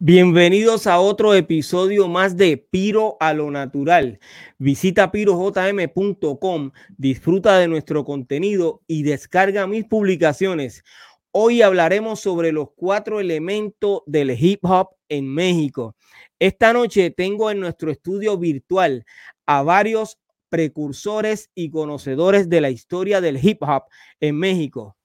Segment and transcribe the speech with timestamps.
[0.00, 4.20] Bienvenidos a otro episodio más de Piro a lo Natural.
[4.56, 10.84] Visita pirojm.com, disfruta de nuestro contenido y descarga mis publicaciones.
[11.32, 15.96] Hoy hablaremos sobre los cuatro elementos del hip hop en México.
[16.38, 19.04] Esta noche tengo en nuestro estudio virtual
[19.46, 20.16] a varios
[20.48, 23.86] precursores y conocedores de la historia del hip hop
[24.20, 24.96] en México.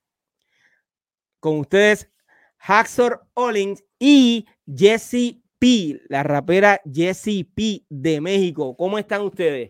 [1.40, 2.12] Con ustedes,
[2.60, 8.76] Haxor Ollings y Jessie P, la rapera Jessie P de México.
[8.76, 9.68] ¿Cómo están ustedes?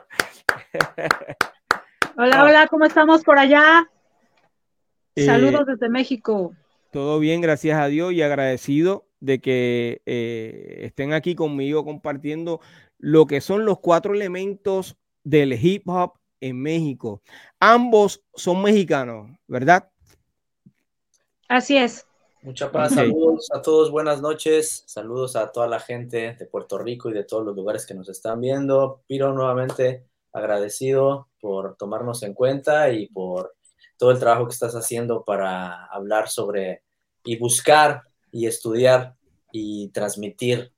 [2.19, 3.87] Hola, hola, ¿cómo estamos por allá?
[5.15, 6.55] Eh, Saludos desde México.
[6.91, 12.59] Todo bien, gracias a Dios y agradecido de que eh, estén aquí conmigo compartiendo
[12.97, 17.21] lo que son los cuatro elementos del hip hop en México.
[17.59, 19.91] Ambos son mexicanos, ¿verdad?
[21.47, 22.06] Así es.
[22.47, 27.09] Mucha paz, saludos a todos, buenas noches, saludos a toda la gente de Puerto Rico
[27.09, 29.01] y de todos los lugares que nos están viendo.
[29.05, 33.53] Piro nuevamente agradecido por tomarnos en cuenta y por
[33.97, 36.83] todo el trabajo que estás haciendo para hablar sobre
[37.25, 39.17] y buscar y estudiar
[39.51, 40.71] y transmitir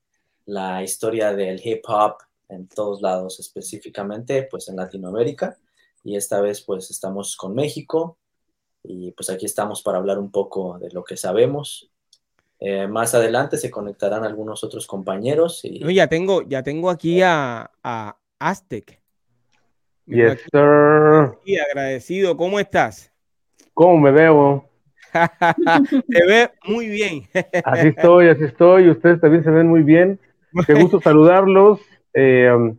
[0.48, 2.16] la historia del hip hop
[2.48, 5.56] en todos lados, específicamente pues en Latinoamérica.
[6.04, 8.18] Y esta vez pues estamos con México
[8.84, 11.92] y pues aquí estamos para hablar un poco de lo que sabemos.
[12.60, 15.62] Eh, más adelante se conectarán algunos otros compañeros.
[15.64, 15.94] Y...
[15.94, 19.00] ya tengo, ya tengo aquí a, a Aztec.
[20.06, 21.38] Yes, sir.
[21.46, 23.12] Y agradecido, ¿cómo estás?
[23.74, 24.68] ¿Cómo me veo?
[26.08, 27.24] Te ve muy bien.
[27.64, 28.90] así estoy, así estoy.
[28.90, 30.20] Ustedes también se ven muy bien.
[30.66, 31.80] Qué gusto saludarlos.
[32.14, 32.78] Eh, um,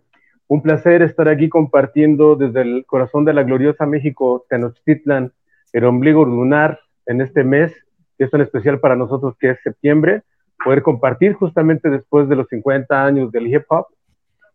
[0.48, 5.32] un placer estar aquí compartiendo desde el corazón de la gloriosa México, Tenochtitlan,
[5.72, 7.72] el ombligo lunar en este mes,
[8.18, 10.22] que es tan especial para nosotros que es septiembre,
[10.64, 13.86] poder compartir justamente después de los 50 años del hip hop,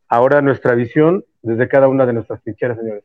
[0.08, 3.04] ahora nuestra visión desde cada una de nuestras trincheras, señores.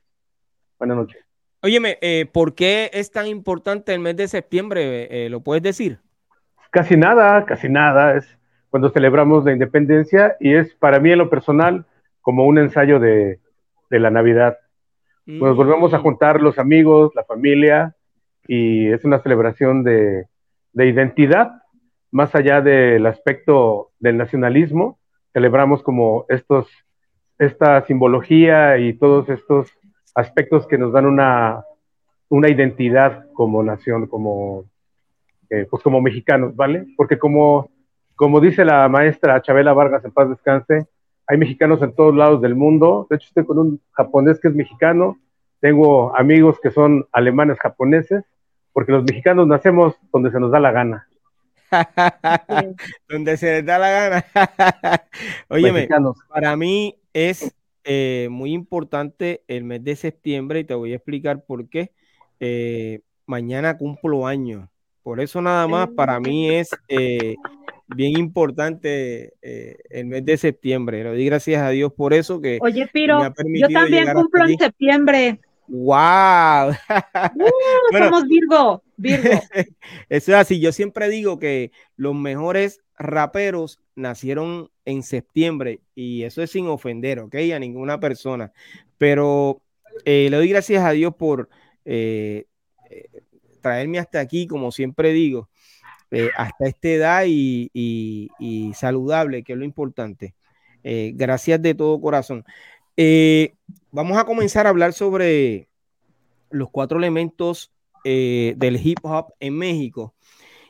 [0.78, 1.24] Buenas noches.
[1.62, 5.26] Óyeme, eh, ¿por qué es tan importante el mes de septiembre?
[5.26, 5.98] Eh, ¿Lo puedes decir?
[6.70, 8.16] Casi nada, casi nada.
[8.16, 8.38] Es
[8.70, 11.84] cuando celebramos la independencia y es para mí en lo personal
[12.22, 13.40] como un ensayo de,
[13.90, 14.56] la Navidad.
[15.26, 16.02] Nos volvemos a mm.
[16.02, 17.94] juntar los amigos, la familia,
[18.52, 20.26] y es una celebración de,
[20.74, 21.62] identidad,
[22.10, 24.98] más allá del aspecto del nacionalismo,
[25.32, 26.66] celebramos como estos,
[27.38, 29.70] esta simbología y todos estos
[30.16, 31.62] aspectos que nos dan una,
[32.28, 34.64] una identidad como nación, como,
[35.48, 36.86] eh, pues como mexicanos, ¿vale?
[36.96, 37.70] Porque como,
[38.16, 40.88] como dice la maestra Chabela Vargas, en paz descanse,
[41.28, 43.06] hay mexicanos en todos lados del mundo.
[43.08, 45.20] De hecho, estoy con un japonés que es mexicano,
[45.60, 48.24] tengo amigos que son alemanes japoneses,
[48.72, 51.06] porque los mexicanos nacemos donde se nos da la gana.
[53.08, 54.24] donde se les da la gana.
[55.48, 55.88] Oye,
[56.28, 57.54] para mí es
[57.84, 61.92] eh, muy importante el mes de septiembre y te voy a explicar por qué.
[62.40, 64.68] Eh, mañana cumplo años.
[65.02, 67.36] Por eso nada más para mí es eh,
[67.86, 71.02] bien importante el mes de septiembre.
[71.02, 75.40] Lo di gracias a Dios por eso que Oye, Piro, yo también cumplo en septiembre.
[75.70, 76.70] ¡Wow!
[76.70, 76.74] Uh,
[77.98, 79.30] somos Virgo, Virgo.
[80.08, 80.58] Eso es así.
[80.58, 87.20] Yo siempre digo que los mejores raperos nacieron en septiembre y eso es sin ofender,
[87.20, 87.34] ¿ok?
[87.54, 88.52] A ninguna persona.
[88.98, 89.62] Pero
[90.04, 91.48] eh, le doy gracias a Dios por
[91.84, 92.46] eh,
[92.90, 93.08] eh,
[93.60, 95.48] traerme hasta aquí, como siempre digo,
[96.36, 100.34] hasta esta edad y, y, saludable, que es lo importante.
[100.82, 102.44] gracias de todo corazón.
[103.02, 103.54] Eh,
[103.90, 105.69] vamos a comenzar a hablar sobre
[106.50, 107.72] los cuatro elementos
[108.04, 110.14] eh, del hip hop en México.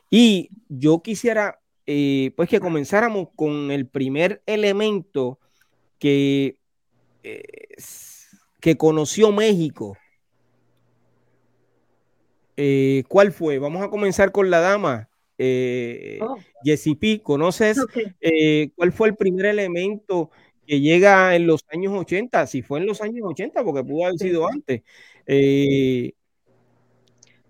[0.09, 5.39] Y yo quisiera, eh, pues, que comenzáramos con el primer elemento
[5.99, 6.57] que,
[8.59, 9.97] que conoció México.
[13.07, 13.57] ¿Cuál fue?
[13.57, 15.09] Vamos a comenzar con la dama.
[15.37, 16.37] Eh, oh.
[16.99, 17.79] P, ¿conoces
[18.75, 20.29] cuál fue el primer elemento
[20.71, 24.17] que llega en los años 80, si fue en los años 80, porque pudo haber
[24.17, 24.83] sido antes.
[25.27, 26.13] Eh,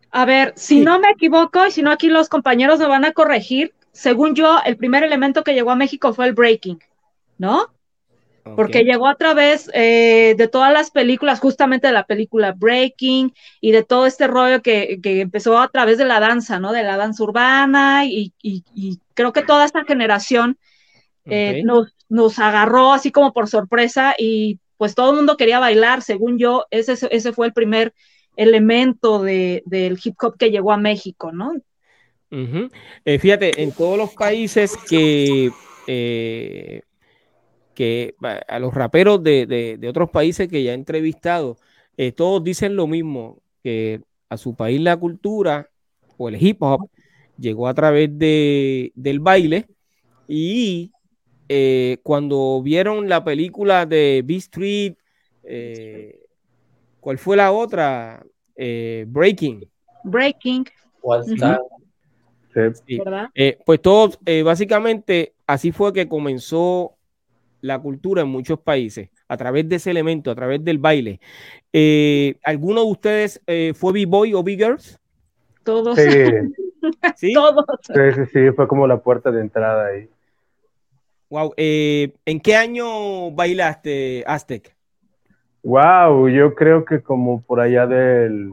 [0.09, 3.11] A ver, si no me equivoco y si no aquí los compañeros me van a
[3.11, 6.79] corregir, según yo, el primer elemento que llegó a México fue el breaking,
[7.37, 7.67] ¿no?
[8.55, 13.71] Porque llegó a través eh, de todas las películas, justamente de la película Breaking y
[13.71, 16.71] de todo este rollo que, empezó a través de la danza, ¿no?
[16.71, 18.33] De la danza urbana y,
[19.13, 20.57] creo que toda esta generación
[21.25, 26.01] eh, nos, nos, agarró así como por sorpresa y pues todo el mundo quería bailar,
[26.01, 27.93] según yo, ese, ese fue el primer
[28.35, 31.53] elemento de, del hip hop que llegó a México, ¿no?
[33.03, 35.51] Eh, fíjate, en todos los países que
[37.73, 38.15] que
[38.47, 41.57] a los raperos de, otros países que ya he entrevistado,
[41.97, 45.69] eh, todos dicen lo mismo, que a su país la cultura
[46.17, 46.89] o el hip hop
[47.37, 49.67] llegó a través de, del baile
[50.27, 50.91] y
[51.53, 54.95] eh, cuando vieron la película de B Street,
[55.43, 56.17] eh,
[57.01, 58.25] ¿cuál fue la otra?
[58.55, 59.67] Breaking.
[60.05, 60.65] Breaking.
[63.65, 66.95] pues todos, básicamente, así fue que comenzó
[67.61, 71.21] la cultura en muchos países a través de ese elemento, a través del baile.
[71.71, 74.99] Eh, ¿Alguno de ustedes eh, fue B-Boy o B-Girls?
[75.63, 75.97] Todos.
[75.97, 77.33] Sí.
[77.33, 77.65] Todos.
[77.81, 80.09] Sí, sí, fue como la puerta de entrada ahí.
[81.31, 81.53] Wow.
[81.55, 84.75] Eh, ¿En qué año bailaste, Aztec?
[85.63, 88.51] Wow, yo creo que como por allá del,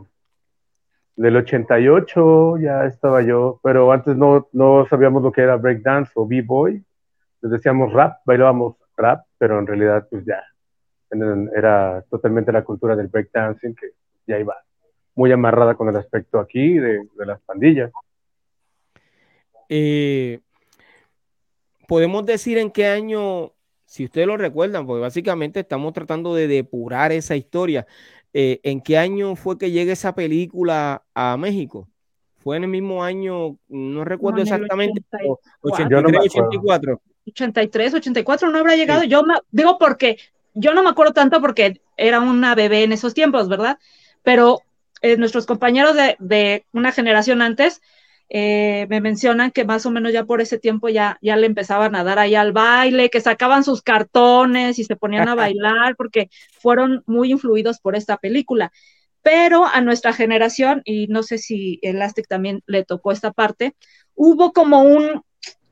[1.16, 6.24] del 88 ya estaba yo, pero antes no, no sabíamos lo que era breakdance o
[6.24, 6.84] b-boy.
[7.42, 10.40] Les decíamos rap, bailábamos rap, pero en realidad pues ya
[11.56, 13.88] era totalmente la cultura del breakdancing que
[14.24, 14.56] ya iba
[15.16, 17.90] muy amarrada con el aspecto aquí de, las pandillas.
[19.68, 20.38] Eh,
[21.88, 23.54] podemos decir en qué año,
[23.86, 27.86] si ustedes lo recuerdan, porque básicamente estamos tratando de depurar esa historia.
[28.34, 31.88] Eh, ¿En qué año fue que llega esa película a México?
[32.36, 35.02] Fue en el mismo año, no recuerdo exactamente,
[35.62, 37.00] 83, 84.
[37.26, 39.04] 83, 84 no habrá llegado.
[39.04, 40.18] Yo digo porque
[40.52, 43.78] yo no me acuerdo tanto porque era una bebé en esos tiempos, ¿verdad?
[44.22, 44.60] Pero
[45.00, 47.80] eh, nuestros compañeros de, una generación antes
[48.30, 51.94] eh, me mencionan que más o menos ya por ese tiempo ya, ya le empezaban
[51.94, 56.28] a dar ahí al baile, que sacaban sus cartones y se ponían a bailar porque
[56.60, 58.72] fueron muy influidos por esta película.
[59.22, 63.74] Pero a nuestra generación, y no sé si Elastic también le tocó esta parte,
[64.14, 65.22] hubo como un,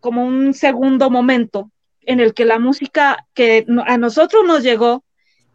[0.01, 1.71] como un segundo momento
[2.03, 5.05] en el que la música que a nosotros nos llegó,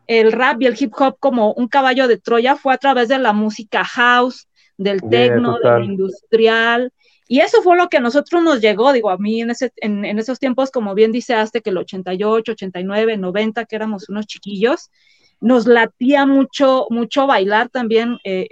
[0.08, 3.18] el rap y el hip hop como un caballo de Troya, fue a través de
[3.18, 4.48] la música house,
[4.78, 6.92] del techno, del industrial.
[7.28, 10.04] Y eso fue lo que a nosotros nos llegó, digo, a mí en, ese, en,
[10.20, 14.92] esos tiempos, como bien dice Aste, que el 88, 89, 90, que éramos unos chiquillos,
[15.40, 18.48] nos latía mucho, mucho bailar también eh,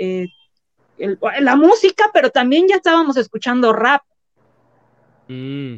[0.97, 4.01] eh, la música, pero también ya estábamos escuchando rap.
[5.27, 5.75] Mm.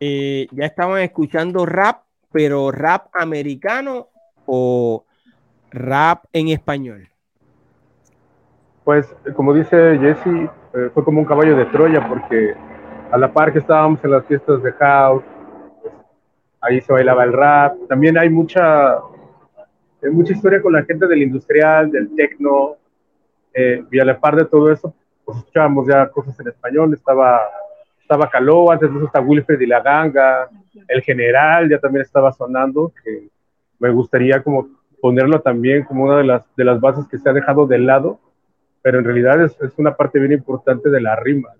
[0.00, 4.08] Eh, ya estaban escuchando rap, pero rap americano
[4.46, 5.04] o
[5.70, 7.09] rap en español.
[8.90, 9.06] Pues,
[9.36, 12.56] como dice Jesse, eh, fue como un caballo de Troya, porque
[13.12, 15.22] a la par que estábamos en las fiestas de house,
[15.80, 15.94] pues,
[16.60, 17.76] ahí se bailaba el rap.
[17.88, 22.78] También hay mucha, hay mucha historia con la gente del industrial, del techno,
[23.54, 24.92] eh, y a la par de todo eso,
[25.24, 27.42] pues escuchábamos ya cosas en español, estaba
[28.00, 30.48] estaba Caló, antes de eso está Wilfred y la Ganga,
[30.88, 33.28] el general ya también estaba sonando, que
[33.78, 34.66] me gustaría como
[35.00, 38.18] ponerlo también como una de las, de las bases que se ha dejado de lado,
[38.82, 41.50] pero en realidad es, es una parte bien importante de la rima,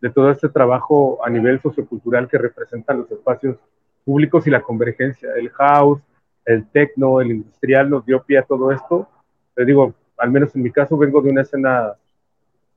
[0.00, 3.56] de todo este trabajo a nivel sociocultural que representan los espacios
[4.04, 5.30] públicos y la convergencia.
[5.36, 6.00] El house,
[6.44, 9.08] el techno, el industrial nos dio pie a todo esto.
[9.54, 11.94] Te digo, al menos en mi caso vengo de una escena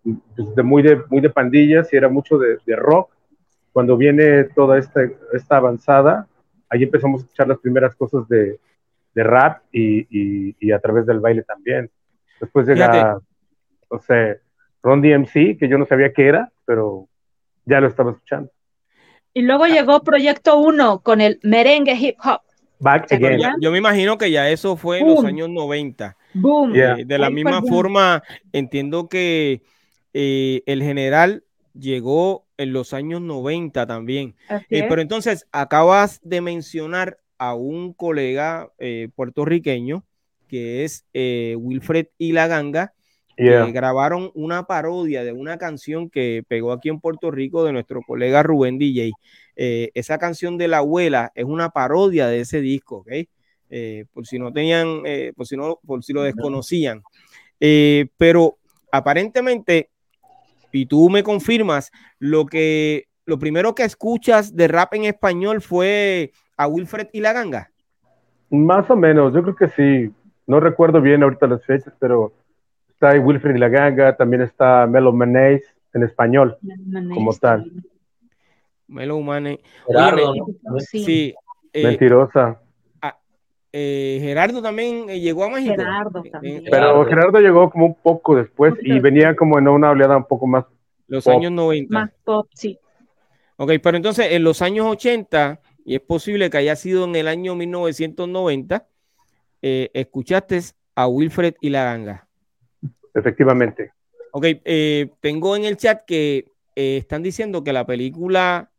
[0.04, 3.10] pues, de muy de muy de pandillas y era mucho de, rock.
[3.74, 5.02] Cuando viene toda esta,
[5.34, 6.28] esta avanzada,
[6.70, 8.60] ahí empezamos a escuchar las primeras cosas de,
[9.14, 11.90] de rap y, y, a través del baile también.
[12.40, 13.20] Después llega,
[13.96, 14.42] no sé,
[14.84, 17.08] Ron DMC, que yo no sabía qué era, pero
[17.66, 18.52] ya lo estaba escuchando.
[19.34, 22.42] Y luego llegó Proyecto 1 con el merengue hip hop.
[22.80, 23.40] Back again.
[23.62, 26.18] Yo, me imagino que ya eso fue en los años 90.
[26.34, 26.75] Boom.
[26.75, 28.22] Eh, de la misma forma,
[28.52, 29.62] entiendo que
[30.14, 34.36] eh, el general llegó en los años 90 también.
[34.70, 40.06] Eh, pero entonces acabas de mencionar a un colega eh, puertorriqueño
[40.48, 42.32] que es Wilfred y
[43.36, 48.01] que grabaron una parodia de una canción que pegó aquí en Puerto Rico de nuestro
[48.01, 49.12] colega Rubén DJ.
[49.56, 53.12] esa canción de la abuela es una parodia de ese disco, ¿ok?
[54.13, 55.01] por si no tenían,
[55.36, 57.04] por si no, por si lo desconocían.
[57.60, 58.58] pero
[58.92, 59.89] aparentemente,
[60.72, 66.32] y tú me confirmas, lo que lo primero que escuchas de rap en español fue
[66.58, 67.72] a Wilfred y la ganga.
[68.51, 70.13] Más o menos, yo creo que sí.
[70.46, 72.34] No recuerdo bien ahorita las fechas, pero
[73.06, 75.62] está Wilfred y la ganga, también está Melo Manéis
[75.94, 76.58] en español,
[77.14, 77.72] como tal.
[78.88, 79.60] Melo Manéis.
[80.92, 81.34] sí.
[81.74, 82.62] Eh, Mentirosa.
[83.78, 85.76] Eh, Gerardo también eh, llegó a México.
[85.76, 86.64] Gerardo también.
[86.72, 90.48] Pero Gerardo llegó como un poco después y venía como en una oleada un poco
[90.48, 90.64] más.
[91.08, 91.94] Los años 90.
[91.94, 92.80] Más pop, sí.
[93.58, 97.28] Ok, pero entonces en los años 80, y es posible que haya sido en el
[97.28, 98.88] año 1990,
[99.62, 100.62] eh, escuchaste
[100.96, 102.25] a Wilfred y la ganga.
[103.16, 103.92] Efectivamente.
[104.32, 104.46] Ok,
[105.22, 108.70] tengo en el chat que están diciendo que la película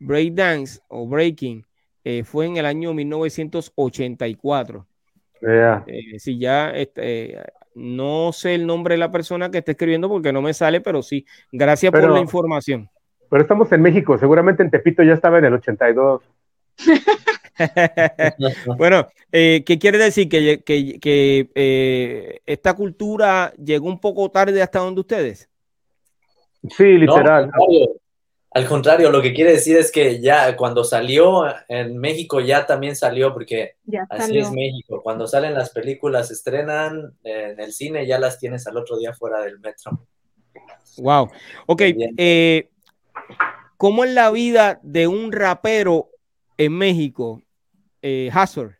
[0.00, 1.64] Breakdance o Breaking
[2.04, 4.86] eh, fue en el año 1984.
[5.86, 7.38] Eh, si ya este,
[7.74, 11.02] no sé el nombre de la persona que está escribiendo porque no me sale, pero
[11.02, 12.88] sí, gracias por la información.
[13.30, 16.22] Pero estamos en México, seguramente en Tepito ya estaba en el 82.
[18.78, 20.28] bueno, eh, ¿qué quiere decir?
[20.28, 25.48] Que, que, esta cultura llegó un poco tarde hasta donde ustedes.
[26.70, 27.52] Sí, literal.
[28.54, 32.94] Al contrario, lo que quiere decir es que ya cuando salió en México ya también
[32.94, 33.74] salió, porque
[34.08, 35.02] así es México.
[35.02, 39.40] Cuando salen las películas, estrenan en el cine, ya las tienes al otro día fuera
[39.40, 40.06] del metro.
[40.98, 41.30] Wow.
[41.66, 41.82] Ok.
[42.16, 42.68] Eh,
[43.76, 46.10] ¿Cómo es la vida de un rapero
[46.56, 47.42] en México,
[48.02, 48.76] eh, Hazard?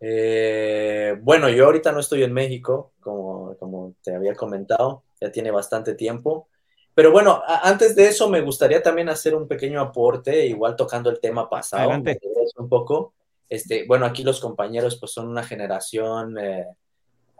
[0.00, 5.50] Eh, bueno, yo ahorita no estoy en México, como, como te había comentado, ya tiene
[5.50, 6.48] bastante tiempo.
[6.94, 11.20] Pero bueno, antes de eso me gustaría también hacer un pequeño aporte, igual tocando el
[11.20, 13.14] tema pasado, un poco.
[13.48, 16.66] Este, bueno, aquí los compañeros pues son una generación eh,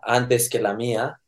[0.01, 1.21] antes que la mía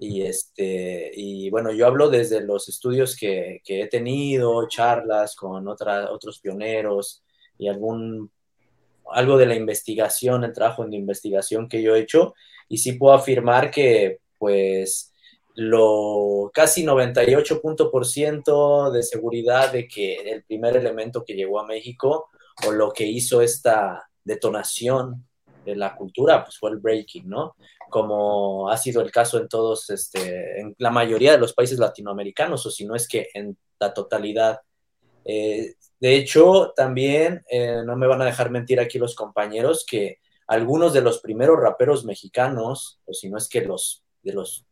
[0.00, 5.66] y este y bueno, yo hablo desde los estudios que, que he tenido, charlas con
[5.66, 7.24] otra, otros pioneros
[7.58, 8.30] y algún
[9.10, 12.34] algo de la investigación, el trabajo de investigación que yo he hecho
[12.68, 15.12] y sí puedo afirmar que pues
[15.54, 22.28] lo casi 98% de seguridad de que el primer elemento que llegó a México
[22.66, 25.26] o lo que hizo esta detonación
[25.76, 27.56] la cultura pues fue el breaking, ¿no?
[27.90, 32.64] Como ha sido el caso en todos, este, en la mayoría de los países latinoamericanos,
[32.66, 34.60] o si no es que en la totalidad.
[35.24, 40.18] Eh, de hecho, también eh, no me van a dejar mentir aquí los compañeros que
[40.46, 44.64] algunos de los primeros raperos mexicanos, o si no es que los de los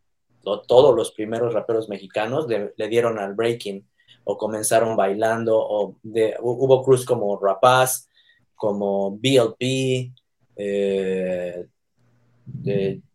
[0.68, 3.84] todos los primeros raperos mexicanos le, dieron al breaking
[4.24, 5.96] o comenzaron bailando, o
[6.40, 8.08] hubo cruz como Rapaz,
[8.54, 10.12] como BLP,
[10.56, 11.66] eh,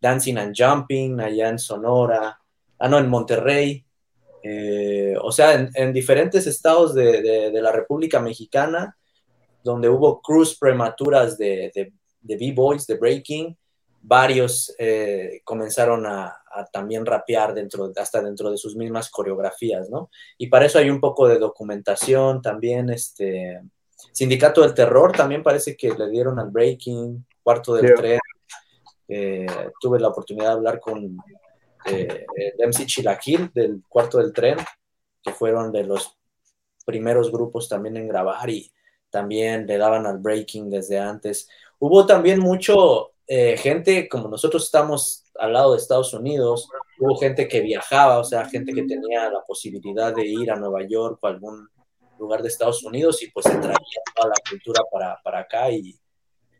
[0.00, 2.38] Dancing and Jumping allá en Sonora,
[2.78, 3.84] ah, no, en Monterrey,
[4.42, 8.96] eh, o sea, en, diferentes estados de, la República Mexicana,
[9.62, 13.56] donde hubo cruz prematuras de, de, B-Boys, de breaking,
[14.02, 16.36] varios eh, comenzaron a,
[16.72, 20.10] también rapear dentro, hasta dentro de sus mismas coreografías, ¿no?
[20.36, 23.60] Y para eso hay un poco de documentación también, este,
[24.10, 28.18] Sindicato del Terror también parece que le dieron al Breaking, Cuarto del Tren,
[29.08, 29.46] eh,
[29.80, 31.16] tuve la oportunidad de hablar con
[31.86, 32.26] eh,
[32.58, 34.56] MC Chilaquil del Cuarto del Tren,
[35.22, 36.16] que fueron de los
[36.84, 38.72] primeros grupos también en grabar y
[39.10, 41.48] también le daban al breaking desde antes.
[41.78, 46.68] Hubo también mucho eh, gente como nosotros estamos al lado de Estados Unidos,
[46.98, 50.82] hubo gente que viajaba, o sea, gente que tenía la posibilidad de ir a Nueva
[50.86, 51.68] York o algún
[52.18, 53.76] lugar de Estados Unidos y pues se traía
[54.14, 55.98] toda la cultura para, para acá y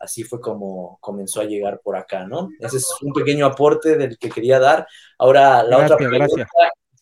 [0.02, 2.50] así fue como comenzó a llegar por acá, ¿no?
[2.58, 4.86] Ese es un pequeño aporte del que quería dar.
[5.16, 6.48] Ahora, la otra pregunta,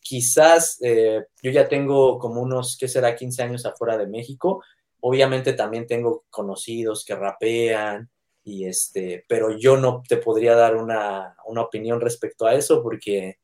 [0.01, 3.17] quizás eh, yo ya tengo como unos, ¿qué será?
[3.17, 4.63] 15 años afuera de México.
[5.01, 8.11] Obviamente también tengo conocidos que rapean,
[8.45, 13.39] y este, pero yo no te podría dar una, opinión respecto a eso porque,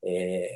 [0.00, 0.50] eh,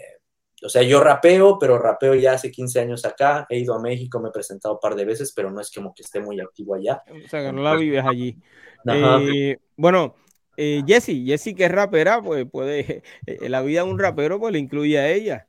[0.67, 4.19] o sea, yo rapeo, pero rapeo ya hace 15 años acá, he ido a México,
[4.19, 6.75] me he presentado un par de veces, pero no es como que esté muy activo
[6.75, 7.05] allá.
[7.25, 8.37] O sea, que no la vives allí.
[8.85, 10.17] Eh, bueno,
[10.57, 14.53] eh, Jessie, Jessie que es rapera, pues puede, eh, la vida de un rapero pues
[14.53, 15.47] le incluye a ella.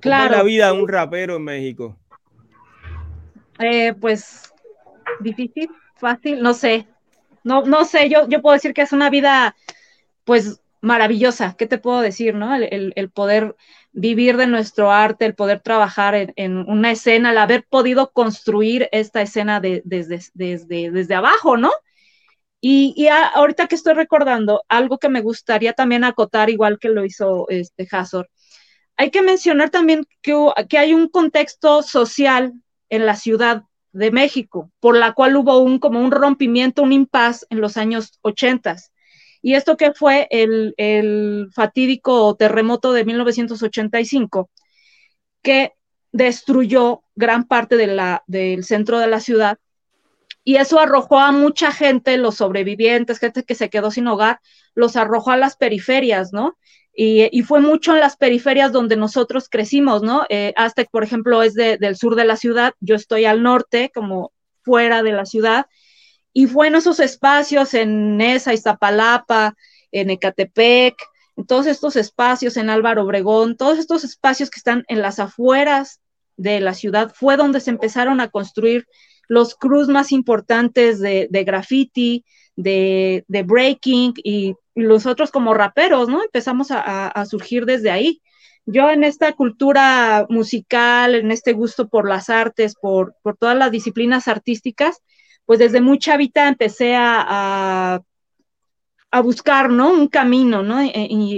[0.00, 0.34] Claro.
[0.34, 1.96] la vida de un rapero en México?
[4.00, 4.52] pues
[5.20, 6.86] difícil, fácil, no sé,
[7.44, 9.54] no, no sé, yo, yo puedo decir que es una vida,
[10.24, 11.54] pues, maravillosa.
[11.58, 12.54] ¿Qué te puedo decir, no?
[12.54, 13.56] El, poder
[13.92, 19.22] vivir de nuestro arte, el poder trabajar en, una escena, el haber podido construir esta
[19.22, 21.70] escena desde, abajo, ¿no?
[22.60, 27.46] Y, ahorita que estoy recordando, algo que me gustaría también acotar, igual que lo hizo
[27.48, 28.28] este Hazor,
[28.96, 30.34] hay que mencionar también que,
[30.68, 32.52] que hay un contexto social
[32.88, 37.46] en la ciudad de México, por la cual hubo un como un rompimiento, un impas
[37.50, 38.76] en los años 80.
[39.42, 44.50] Y esto que fue el, el fatídico terremoto de 1985,
[45.42, 45.72] que
[46.12, 49.58] destruyó gran parte del centro de la ciudad
[50.48, 54.40] y eso arrojó a mucha gente, los sobrevivientes, gente que se quedó sin hogar,
[54.74, 56.56] los arrojó a las periferias, ¿no?
[56.94, 60.24] Y, fue mucho en las periferias donde nosotros crecimos, ¿no?
[60.30, 64.32] Eh, Aztec, por ejemplo, es del sur de la ciudad, yo estoy al norte, como
[64.62, 65.66] fuera de la ciudad,
[66.32, 69.54] y fue en esos espacios, en Nesa, Iztapalapa,
[69.92, 70.96] en Ecatepec,
[71.36, 76.00] en todos estos espacios, en Álvaro Obregón, todos estos espacios que están en las afueras
[76.36, 78.86] de la ciudad, fue donde se empezaron a construir
[79.28, 82.24] los crews más importantes de, graffiti,
[82.56, 86.22] de, breaking y nosotros como raperos, ¿no?
[86.22, 88.22] Empezamos a, surgir desde ahí.
[88.64, 94.28] Yo en esta cultura musical, en este gusto por las artes, por, todas las disciplinas
[94.28, 95.02] artísticas,
[95.48, 98.02] pues desde muy chavita empecé a,
[99.10, 99.90] a, buscar, ¿no?
[99.90, 100.84] Un camino, ¿no?
[100.84, 100.90] Y,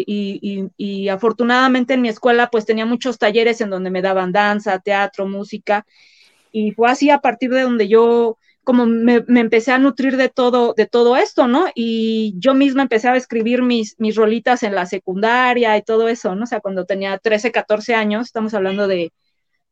[0.05, 4.81] y, y, afortunadamente en mi escuela pues tenía muchos talleres en donde me daban danza,
[4.81, 5.87] teatro, música,
[6.51, 10.75] y fue así a partir de donde yo como me, empecé a nutrir de todo,
[10.77, 11.67] de todo esto, ¿no?
[11.77, 16.35] Y yo misma empecé a escribir mis, mis rolitas en la secundaria y todo eso,
[16.35, 16.47] ¿no?
[16.61, 19.13] Cuando tenía 13, 14 años, estamos hablando de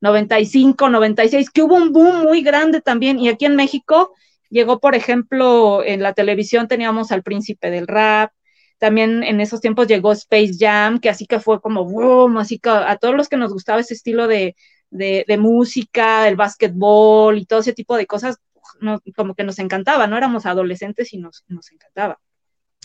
[0.00, 3.18] 95, 96, que hubo un boom muy grande también.
[3.18, 4.12] Y aquí en México
[4.50, 8.33] llegó, por ejemplo, en la televisión teníamos al príncipe del rap,
[8.78, 12.71] también en esos tiempos llegó Space Jam, que así que fue como boom, así que
[12.71, 14.55] a todos los que nos gustaba ese estilo de,
[14.90, 18.38] de, música, el básquetbol y todo ese tipo de cosas,
[19.17, 20.17] como que nos encantaba, ¿no?
[20.17, 22.21] Éramos adolescentes y nos, nos encantaba.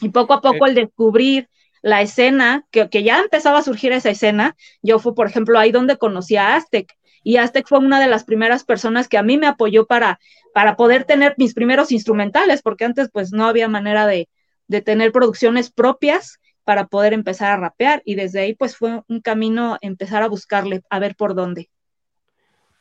[0.02, 1.50] Y poco a poco el descubrir
[1.84, 5.72] la escena, que, que, ya empezaba a surgir esa escena, yo fui, por ejemplo, ahí
[5.72, 9.38] donde conocí a Aztec, y Aztec fue una de las primeras personas que a mí
[9.38, 10.20] me apoyó para,
[10.54, 14.30] para poder tener mis primeros instrumentales, porque antes pues no había manera de,
[14.68, 19.20] de tener producciones propias para poder empezar a rapear, y desde ahí pues fue un
[19.20, 21.70] camino empezar a buscarle, a ver por dónde.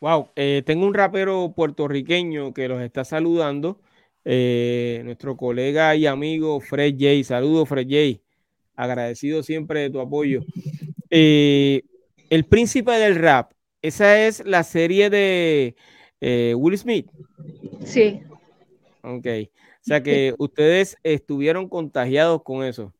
[0.00, 3.80] Wow, eh, tengo un rapero puertorriqueño que los está saludando.
[4.24, 7.24] Eh, nuestro colega y amigo Fred J.
[7.24, 8.20] Saludos, Fred J.
[8.74, 10.44] Agradecido siempre de tu apoyo.
[11.10, 11.82] Eh,
[12.30, 15.76] el príncipe del rap, esa es la serie de
[16.22, 17.10] Will Smith.
[17.84, 18.20] Sí.
[19.02, 19.26] Ok.
[19.26, 22.92] O sea que ustedes estuvieron contagiados con eso.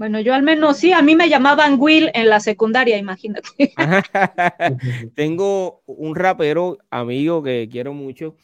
[0.00, 3.74] Bueno, yo al menos sí, a mí me llamaban Will en la secundaria, imagínate.
[5.14, 8.34] Tengo un rapero amigo que quiero mucho,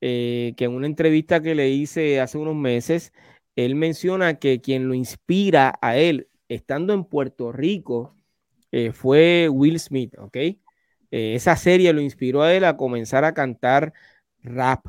[0.00, 3.12] eh, que en una entrevista que le hice hace unos meses,
[3.54, 8.14] él menciona que quien lo inspira a él, estando en Puerto Rico,
[8.72, 10.36] eh, fue Will Smith, ¿ok?
[11.16, 13.92] Eh, esa serie lo inspiró a él a comenzar a cantar
[14.42, 14.88] rap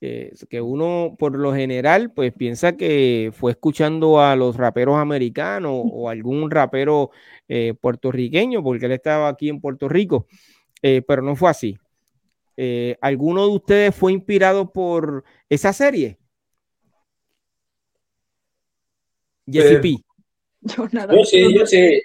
[0.00, 6.08] que uno por lo general pues piensa que fue escuchando a los raperos americanos o
[6.08, 7.10] algún rapero
[7.48, 10.26] eh, puertorriqueño porque él estaba aquí en Puerto Rico,
[10.82, 11.78] eh, pero no fue así.
[12.56, 16.18] Eh, ¿Alguno de ustedes fue inspirado por esa serie?
[19.46, 19.96] Jesse P.
[20.60, 22.00] Yo, nada, yo sí, yo sí.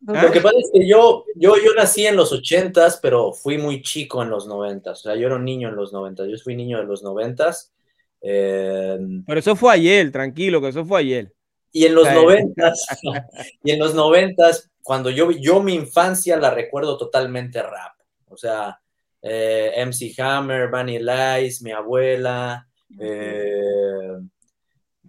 [0.00, 3.82] Lo que pasa es que yo, yo, yo nací en los ochentas, pero fui muy
[3.82, 5.00] chico en los noventas.
[5.00, 6.28] O sea, yo era un niño en los noventas.
[6.28, 7.72] Yo fui niño de los noventas.
[8.20, 11.32] Eh, pero eso fue ayer, tranquilo, que eso fue ayer.
[11.72, 12.86] Y en los noventas,
[13.64, 17.94] y en los noventas, cuando yo, yo mi infancia la recuerdo totalmente rap.
[18.28, 18.80] O sea,
[19.20, 24.18] eh, MC Hammer, Bunny Lice, mi abuela, eh,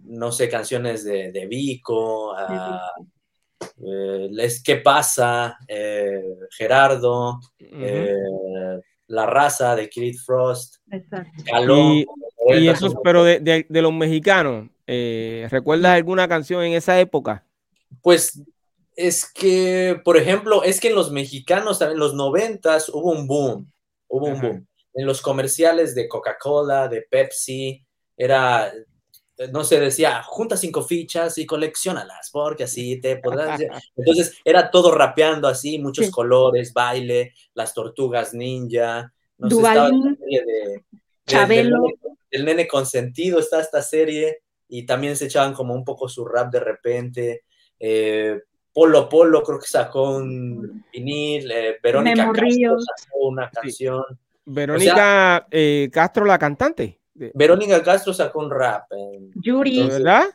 [0.04, 3.06] no sé, canciones de, de Vico, uh,
[4.64, 5.58] ¿Qué pasa?
[5.68, 8.14] Eh, Gerardo, eh,
[9.08, 10.76] La raza de Kid Frost,
[12.48, 17.44] y, eso, pero de, los mexicanos, ¿recuerdas alguna canción en esa época?
[18.02, 18.40] Pues
[18.96, 23.72] es que, por ejemplo, es que en los mexicanos, en los noventas, hubo un boom,
[24.08, 24.66] hubo un boom.
[24.94, 27.84] En los comerciales de Coca-Cola, de Pepsi,
[28.16, 28.72] era
[29.52, 33.60] no se decía, junta cinco fichas y coleccionalas, porque así te podrás...
[33.96, 39.12] Entonces era todo rapeando así, muchos colores, baile, las tortugas ninja.
[39.38, 40.82] No de,
[41.26, 41.84] Chabelo.
[42.30, 46.50] el nene consentido está esta serie y también se echaban como un poco su rap
[46.50, 47.44] de repente.
[47.78, 48.40] Eh,
[48.72, 54.04] Polo Polo creo que sacó un vinil, eh, Verónica Castro sacó una canción.
[54.44, 57.00] Verónica eh, Castro, la cantante.
[57.34, 58.84] Verónica Castro sacó un rap.
[59.36, 59.86] Yuri.
[59.88, 60.26] ¿Verdad?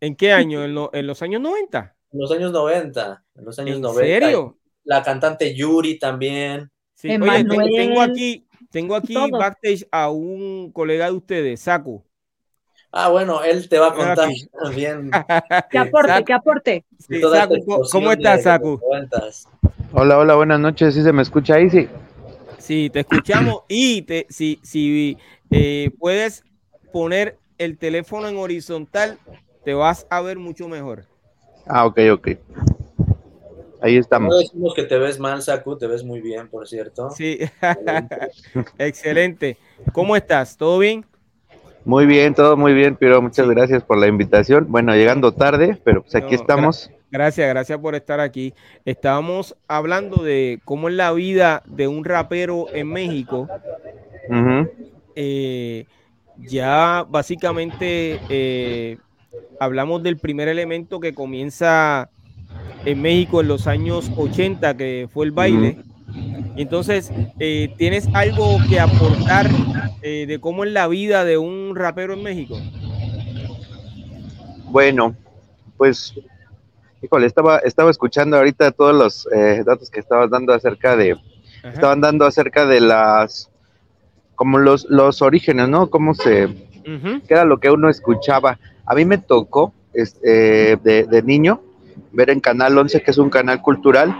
[0.00, 0.64] ¿En qué año?
[0.64, 1.96] ¿En, los años 90?
[2.12, 3.24] En los años 90.
[3.36, 4.04] En los años ¿En 90.
[4.04, 4.58] serio?
[4.84, 6.70] La cantante Yuri también.
[6.94, 7.08] Sí.
[7.10, 12.02] Oye, tengo aquí, tengo aquí backstage a un colega de ustedes, Saku.
[12.90, 14.28] Ah, bueno, él te va a contar
[14.62, 15.10] también.
[15.70, 16.24] ¿Qué aporte?
[16.24, 16.84] ¿Qué aporte?
[17.90, 18.78] ¿Cómo estás, Saku?
[19.92, 20.94] Hola, hola, buenas noches.
[20.94, 21.70] ¿Sí se me escucha ahí?
[21.70, 21.88] Sí.
[22.62, 25.18] Sí, te escuchamos y te, si, si
[25.50, 26.44] eh, puedes
[26.92, 29.18] poner el teléfono en horizontal,
[29.64, 31.06] te vas a ver mucho mejor.
[31.66, 32.28] Ah, ok, ok.
[33.80, 34.30] Ahí estamos.
[34.30, 37.10] No decimos que te ves mal, Saku, te ves muy bien, por cierto.
[37.10, 37.40] Sí,
[38.78, 39.58] excelente.
[39.92, 40.56] ¿Cómo estás?
[40.56, 41.04] ¿Todo bien?
[41.84, 44.66] Muy bien, todo muy bien, pero muchas gracias por la invitación.
[44.68, 46.92] Bueno, llegando tarde, pero pues aquí estamos.
[47.12, 48.54] Gracias, gracias por estar aquí.
[48.86, 53.48] Estábamos hablando de cómo es la vida de un rapero en México.
[55.14, 55.84] Eh,
[56.38, 58.96] ya básicamente eh,
[59.60, 62.08] hablamos del primer elemento que comienza
[62.86, 65.80] en México en los años 80, que fue el baile.
[66.56, 69.50] Entonces, eh, ¿tienes algo que aportar
[70.00, 72.58] eh, de cómo es la vida de un rapero en México?
[74.70, 75.14] Bueno,
[75.76, 76.14] pues,
[77.02, 81.16] híjole, estaba, estaba escuchando ahorita todos los eh, datos que estabas dando acerca de,
[81.64, 83.50] estaban dando acerca de las,
[84.34, 85.90] como los, los orígenes, ¿no?
[85.90, 86.48] Cómo se,
[86.84, 88.58] qué era lo que uno escuchaba.
[88.86, 91.60] A mí me tocó este, de, de niño
[92.12, 94.14] ver en Canal 11, que es un canal cultural,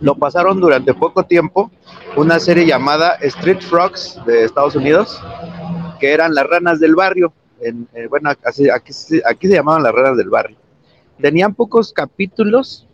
[0.00, 1.70] lo pasaron durante poco tiempo
[2.16, 5.20] una serie llamada Street Frogs de Estados Unidos,
[5.98, 7.32] que eran las ranas del barrio.
[7.60, 10.56] En, eh, bueno, aquí, aquí, se llamaban las ranas del barrio.
[11.20, 12.86] Tenían pocos capítulos,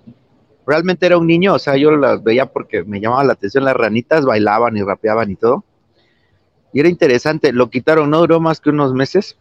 [0.66, 3.76] realmente era un niño, o sea, yo las veía porque me llamaba la atención, las
[3.76, 5.64] ranitas bailaban y rapeaban y todo.
[6.72, 9.36] Y era interesante, lo quitaron, no duró más que unos meses,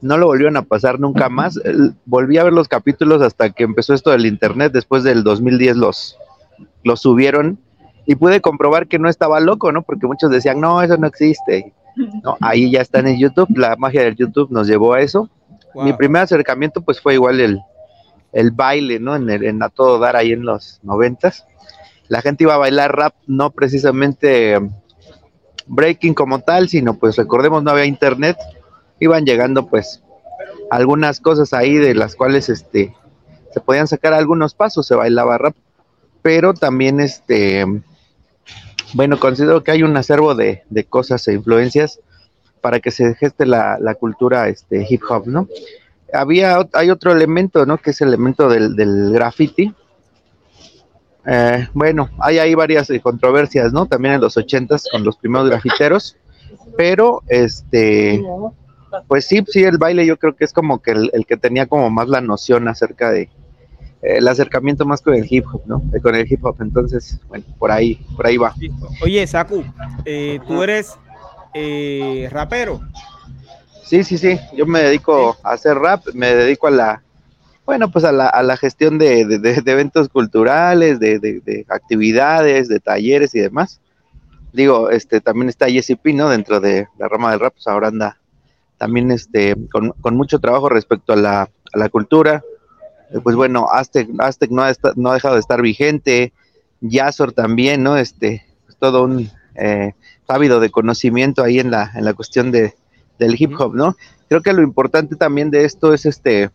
[0.00, 1.60] no lo volvieron a pasar nunca más.
[2.06, 6.16] Volví a ver los capítulos hasta que empezó esto del internet, después del 2010 los,
[6.82, 7.58] lo subieron
[8.06, 9.82] y pude comprobar que no estaba loco, ¿no?
[9.82, 11.72] Porque muchos decían, no, eso no existe.
[12.24, 15.28] No, ahí ya está en YouTube, la magia del YouTube nos llevó a eso.
[15.74, 17.60] Mi primer acercamiento pues fue igual el,
[18.32, 19.16] el baile, ¿no?
[19.16, 21.46] En, el, en a todo dar ahí en los noventas.
[22.08, 24.58] La gente iba a bailar rap, no precisamente
[25.66, 28.36] breaking como tal, sino pues recordemos no había internet,
[29.00, 30.02] iban llegando pues
[30.70, 32.94] algunas cosas ahí de las cuales este
[33.52, 35.54] se podían sacar algunos pasos, se bailaba rap
[36.22, 37.64] pero también este,
[38.94, 42.00] bueno, considero que hay un acervo de, cosas e influencias
[42.60, 45.48] para que se geste la, cultura este, hip hop, ¿no?
[46.12, 47.78] Había, hay otro elemento, ¿no?
[47.78, 49.74] Que es el elemento del, del graffiti.
[51.26, 53.86] Eh, bueno, hay ahí varias controversias, ¿no?
[53.86, 56.16] También en los ochentas con los primeros grafiteros,
[56.76, 58.22] pero este,
[59.06, 61.90] pues sí, sí, el baile yo creo que es como que el que tenía como
[61.90, 63.30] más la noción acerca de,
[64.02, 65.82] el acercamiento más con el hip hop, ¿no?
[65.94, 68.52] Eh, con el hip hop, entonces, bueno, por ahí, por ahí va.
[69.00, 69.64] Oye, Saku,
[70.04, 70.98] eh, tú eres
[71.54, 72.80] eh, rapero.
[73.92, 77.02] Sí, sí, sí, yo me dedico a hacer rap, me dedico a la,
[77.66, 79.20] bueno, pues a la, a la gestión de,
[79.66, 83.82] eventos culturales, de, actividades, de talleres y demás.
[84.54, 86.30] Digo, este, también está Jesse ¿no?
[86.30, 88.16] Dentro de la rama del rap, pues ahora anda
[88.78, 92.42] también este, con, con mucho trabajo respecto a la, a la cultura,
[93.10, 96.32] eh, pues bueno, Aztec, Aztec no, ha no ha dejado de estar vigente,
[96.80, 97.98] Yazor también, ¿no?
[97.98, 98.46] Este,
[98.78, 99.92] todo un eh,
[100.28, 102.74] ávido de conocimiento ahí en la, en la cuestión de,
[103.18, 103.96] del hip hop, ¿no?
[104.28, 106.50] Creo que lo importante también de esto es este,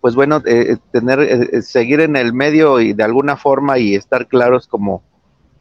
[0.00, 4.66] pues bueno, eh, tener, seguir en el medio y de alguna forma y estar claros
[4.66, 5.02] como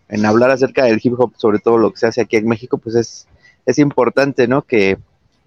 [0.10, 2.78] en hablar acerca del hip hop, sobre todo lo que se hace aquí en México,
[2.78, 3.28] pues es,
[3.66, 4.62] es importante, ¿no?
[4.62, 4.98] Que,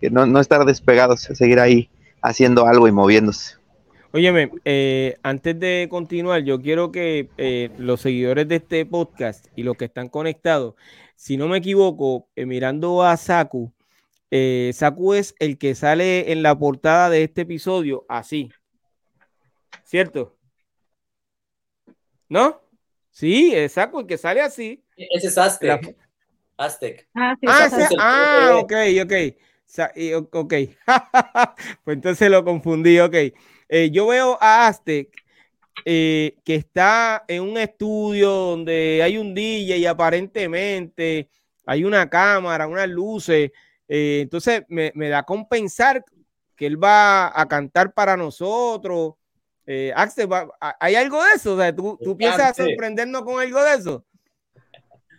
[0.00, 1.90] que no, no estar despegados, seguir ahí
[2.22, 3.58] haciendo algo y moviéndose.
[4.10, 9.64] Óyeme, eh, antes de continuar, yo quiero que eh, los seguidores de este podcast y
[9.64, 10.74] los que están conectados,
[11.14, 13.70] si no me equivoco, eh, mirando a Saku,
[14.30, 18.50] Saku es el que sale en la portada de este episodio así.
[19.84, 20.36] ¿Cierto?
[22.28, 22.60] ¿No?
[23.10, 24.84] Sí, es Saku el que sale así.
[24.96, 25.96] Ese es Aztec.
[26.56, 27.08] Aztec.
[27.14, 29.12] Ah, ah, ah ok, ok.
[30.32, 30.54] ok.
[31.84, 33.14] pues entonces lo confundí, ok.
[33.68, 35.08] Eh, yo veo a Aztec
[35.84, 41.28] eh, que está en un estudio donde hay un DJ y aparentemente
[41.64, 43.52] hay una cámara, unas luces.
[43.88, 46.04] Eh, entonces me, da a compensar
[46.54, 49.14] que él va a cantar para nosotros.
[49.94, 50.30] Aztec,
[50.80, 51.58] ¿hay algo de eso?
[51.74, 54.04] ¿tú, piensas sorprendernos con algo de eso?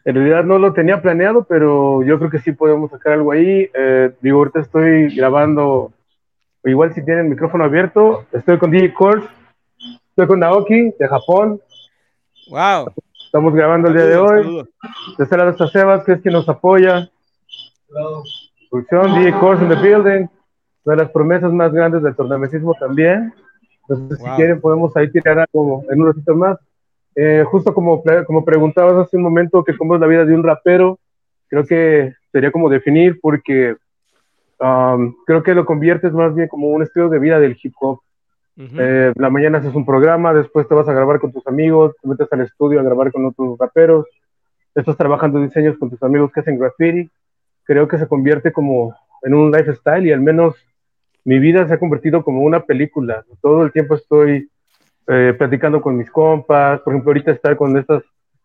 [0.05, 3.69] En realidad no lo tenía planeado, pero yo creo que sí podemos sacar algo ahí.
[3.73, 5.91] Eh, digo, ahorita estoy grabando,
[6.63, 9.27] igual si tienen el micrófono abierto, estoy con DJ Course,
[10.10, 11.62] estoy con Naoki de Japón.
[12.49, 12.91] Wow.
[13.23, 14.67] Estamos grabando el día de hoy.
[15.17, 17.10] De este lado está Sebas, que es quien nos apoya.
[18.69, 20.27] Producción, DJ Course in the building.
[20.86, 23.34] Una de las promesas más grandes del tornamesismo también.
[23.88, 26.58] Entonces, si quieren, podemos ahí tirar algo en un ratito más.
[27.15, 30.43] Eh, justo como, como preguntabas hace un momento que cómo es la vida de un
[30.43, 30.99] rapero,
[31.47, 33.75] creo que sería como definir porque
[34.60, 37.99] um, creo que lo conviertes más bien como un estilo de vida del hip hop.
[38.58, 42.10] Eh, la mañana haces un programa, después te vas a grabar con tus amigos, te
[42.10, 44.05] metes al estudio a grabar con otros raperos,
[44.75, 47.10] estás trabajando diseños con tus amigos que hacen graffiti.
[47.69, 50.55] Creo que se convierte como en un lifestyle y al menos
[51.23, 53.23] mi vida se ha convertido como una película.
[53.43, 54.49] Todo el tiempo estoy
[55.08, 58.01] eh, platicando con mis compas, por ejemplo, ahorita estar con estas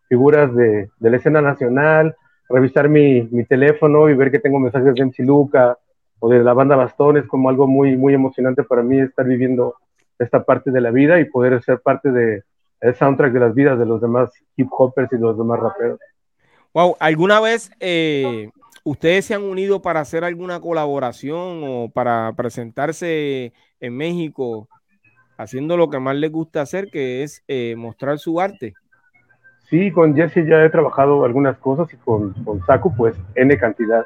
[0.07, 2.15] figuras de, de la escena nacional,
[2.49, 5.27] revisar mi, mi, teléfono y ver que tengo mensajes de MC
[6.19, 9.73] o de la banda Bastones como algo muy, muy emocionante para mí estar viviendo
[10.19, 12.43] esta parte de la vida y poder ser parte de
[12.79, 15.99] el soundtrack de las vidas de los demás hip hoppers y los demás raperos.
[16.75, 18.51] Wow, ¿alguna vez eh,
[18.85, 24.69] ustedes se han unido para hacer alguna colaboración o para presentarse en México
[25.37, 28.73] haciendo lo que más les gusta hacer, que es eh, mostrar su arte.
[29.69, 34.05] Sí, con Jesse ya he trabajado algunas cosas y con, con Saku, pues, N cantidad.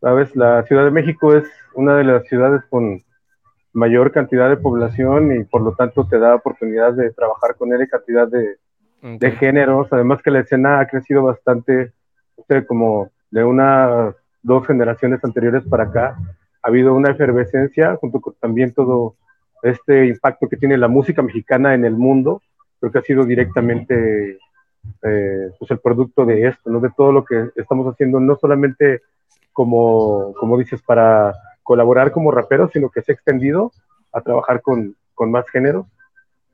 [0.00, 3.02] Sabes, la Ciudad de México es una de las ciudades con
[3.72, 7.86] mayor cantidad de población y por lo tanto te da oportunidad de trabajar con N
[7.86, 8.56] cantidad de,
[9.02, 9.92] de géneros.
[9.92, 11.92] Además que la escena ha crecido bastante,
[12.66, 16.16] como de unas dos generaciones anteriores para acá.
[16.62, 19.16] Ha habido una efervescencia junto con también todo
[19.62, 22.42] este impacto que tiene la música mexicana en el mundo,
[22.78, 24.38] creo que ha sido directamente
[25.02, 26.80] eh, pues el producto de esto, ¿no?
[26.80, 29.02] de todo lo que estamos haciendo, no solamente
[29.52, 33.72] como, como dices, para colaborar como raperos, sino que se ha extendido
[34.12, 35.86] a trabajar con, con más géneros,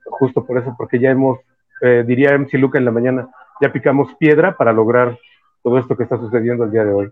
[0.05, 1.39] justo por eso, porque ya hemos,
[1.81, 3.29] eh, diría MC Luca en la mañana,
[3.61, 5.19] ya picamos piedra para lograr
[5.66, 7.11] todo esto que está sucediendo el día de hoy.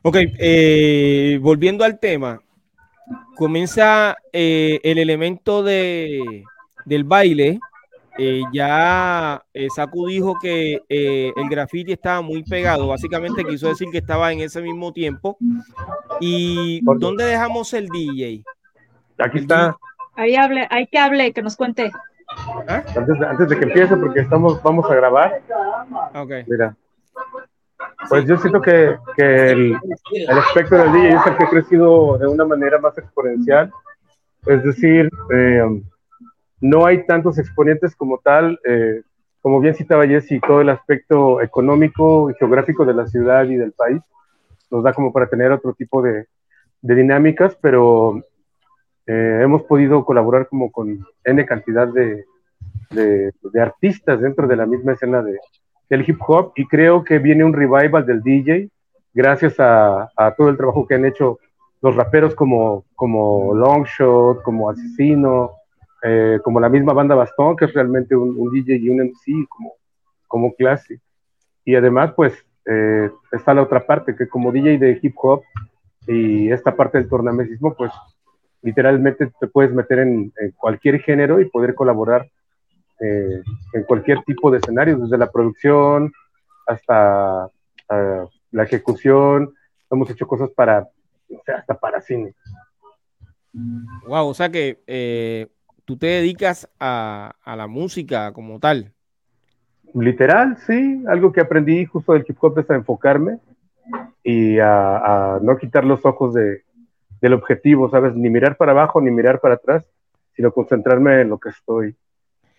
[0.00, 2.40] Ok, eh, volviendo al tema,
[3.36, 6.42] comienza eh, el elemento de,
[6.86, 7.60] del baile.
[8.16, 13.98] Eh, ya eh, Saku dijo que el graffiti estaba muy pegado, básicamente quiso decir que
[13.98, 15.36] estaba en ese mismo tiempo.
[16.18, 18.42] ¿Y dónde dejamos el DJ?
[19.18, 19.76] Aquí está.
[20.14, 21.92] Ahí hable, hay que hable, que nos cuente.
[22.66, 22.82] ¿Ah?
[22.96, 25.42] Antes, de, que empiece, porque estamos, vamos a grabar.
[26.14, 26.44] Okay.
[26.46, 26.74] Mira.
[28.08, 29.78] Pues yo siento que, el, el,
[30.12, 33.70] del DJ es el que ha crecido de una manera más exponencial.
[34.46, 35.82] Es decir, eh,
[36.60, 38.58] no hay tantos exponentes como tal.
[38.64, 39.02] Eh,
[39.42, 43.72] como bien citaba Jesse, todo el aspecto económico y geográfico de la ciudad y del
[43.72, 44.02] país
[44.70, 46.26] nos da como para tener otro tipo de,
[46.80, 48.22] dinámicas, pero
[49.06, 52.24] eh, hemos podido colaborar como con N cantidad de,
[52.90, 55.38] de artistas dentro de la misma escena de,
[55.90, 58.70] del hip hop y creo que viene un revival del DJ
[59.12, 61.38] gracias a, todo el trabajo que han hecho
[61.82, 65.50] los raperos como, como Longshot, como Asesino,
[66.02, 69.72] eh, como la misma banda Bastón, que es realmente un, DJ y un MC como,
[70.28, 71.00] como clase.
[71.64, 72.34] Y además, pues,
[72.66, 75.42] eh, está la otra parte, que como DJ de hip hop
[76.06, 77.92] y esta parte del tornamesismo, pues,
[78.62, 82.28] literalmente te puedes meter en cualquier género y poder colaborar
[83.00, 86.12] eh, en cualquier tipo de escenario, desde la producción
[86.66, 89.54] hasta uh, la ejecución.
[89.90, 90.88] Hemos hecho cosas para,
[91.30, 92.34] o sea, hasta para cine.
[94.06, 95.48] Wow, o sea que eh,
[95.84, 98.92] tú te dedicas a, a, la música como tal.
[99.94, 101.02] Literal, sí.
[101.08, 103.38] Algo que aprendí justo del hip hop es a enfocarme
[104.22, 106.62] y a, a no quitar los ojos de,
[107.20, 108.14] del objetivo, ¿sabes?
[108.14, 109.84] Ni mirar para abajo ni mirar para atrás,
[110.36, 111.96] sino concentrarme en lo que estoy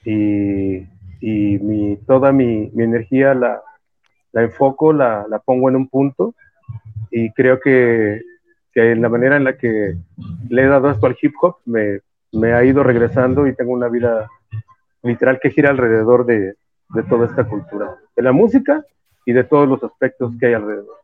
[0.05, 0.87] y,
[1.19, 3.61] y mi, toda mi, mi energía la,
[4.31, 6.33] la enfoco, la, la, pongo en un punto
[7.11, 8.21] y creo que,
[8.73, 9.95] que la manera en la que
[10.49, 11.99] le he dado esto al hip hop me,
[12.31, 14.29] me ha ido regresando y tengo una vida
[15.03, 16.55] literal que gira alrededor de,
[16.93, 18.83] de toda esta cultura, de la música
[19.25, 20.97] y de todos los aspectos que hay alrededor.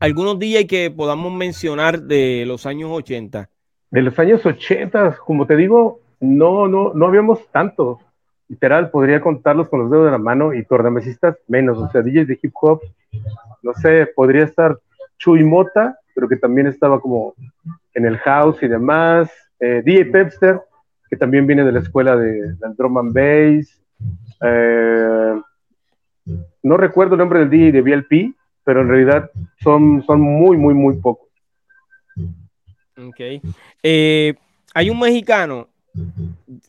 [0.00, 3.48] Algunos días que podamos mencionar de los años 80.
[3.90, 7.98] De los años 80, como te digo, no, no, no habíamos tantos.
[8.48, 11.78] Literal, podría contarlos con los dedos de la mano y tornamesistas menos.
[11.78, 12.80] O sea, DJs de hip hop,
[13.62, 14.78] no sé, podría estar
[15.18, 17.34] Chuy Mota, pero que también estaba como
[17.94, 19.30] en el house y demás.
[19.60, 20.60] Eh, DJ Pepster,
[21.10, 23.82] que también viene de la escuela de, del drum and bass.
[24.42, 25.40] Eh,
[26.62, 29.30] no recuerdo el nombre del DJ de VLP, pero en realidad
[29.62, 31.28] son, son muy, muy, muy pocos.
[32.96, 33.42] Ok.
[33.82, 34.34] Eh,
[34.74, 35.68] hay un mexicano,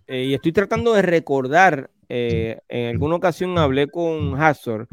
[0.08, 4.88] eh, y estoy tratando de recordar, eh, en alguna ocasión hablé con Hazor,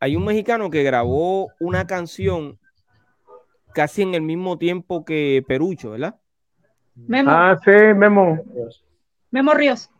[0.00, 2.58] hay un mexicano que grabó una canción
[3.72, 6.16] casi en el mismo tiempo que Perucho, ¿verdad?
[6.94, 7.30] Memo.
[7.30, 8.38] Ah, sí, Memo.
[9.30, 9.90] Memo Ríos.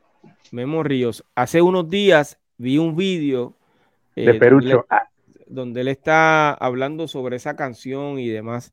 [0.53, 1.25] Memo Ríos.
[1.35, 3.57] Hace unos días vi un vídeo
[4.15, 4.87] de Perucho.
[4.89, 5.09] Ah.
[5.47, 8.73] Donde él, está hablando sobre esa canción y demás.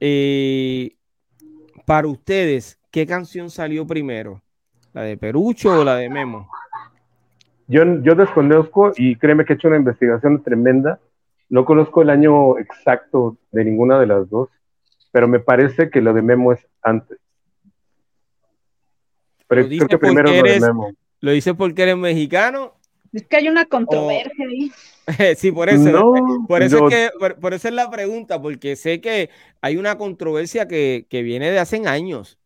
[0.00, 0.96] Eh,
[1.84, 4.40] para ustedes, ¿qué canción salió primero?
[4.92, 6.48] ¿La de Perucho o la de Memo?
[7.66, 11.00] Yo, yo desconozco y créeme que he hecho una investigación tremenda.
[11.48, 14.48] No conozco el año exacto de ninguna de las dos,
[15.10, 17.18] pero me parece que lo de Memo es antes.
[19.48, 20.92] Pero creo que primero lo de Memo.
[21.18, 22.74] ¿Lo dice porque eres mexicano?
[23.12, 24.70] Es que hay una controversia ahí.
[25.36, 26.12] sí, por eso.
[26.46, 29.30] por, eso es que, por, eso es la pregunta, porque sé que
[29.60, 32.38] hay una controversia que, viene de hace años.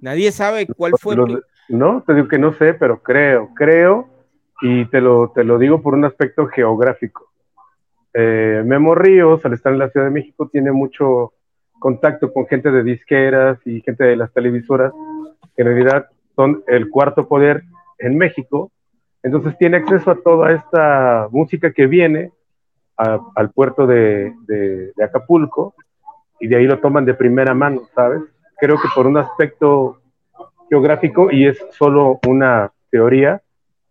[0.00, 1.16] Nadie sabe cuál fue.
[1.68, 4.08] no, te digo que no sé, pero creo, creo,
[4.62, 7.30] y te lo, te lo digo por un aspecto geográfico.
[8.12, 11.32] Eh, Memo Ríos, al estar en la Ciudad de México, tiene mucho
[11.78, 14.92] contacto con gente de disqueras y gente de las televisoras,
[15.54, 17.62] que en realidad son el cuarto poder
[17.98, 18.70] en México
[19.22, 22.32] entonces tiene acceso a toda esta música que viene
[22.96, 24.34] al puerto de,
[25.02, 25.74] Acapulco
[26.38, 28.22] y de ahí lo toman de primera mano, ¿sabes?
[28.60, 30.00] Creo que por un aspecto
[30.68, 33.42] geográfico y es solo una teoría,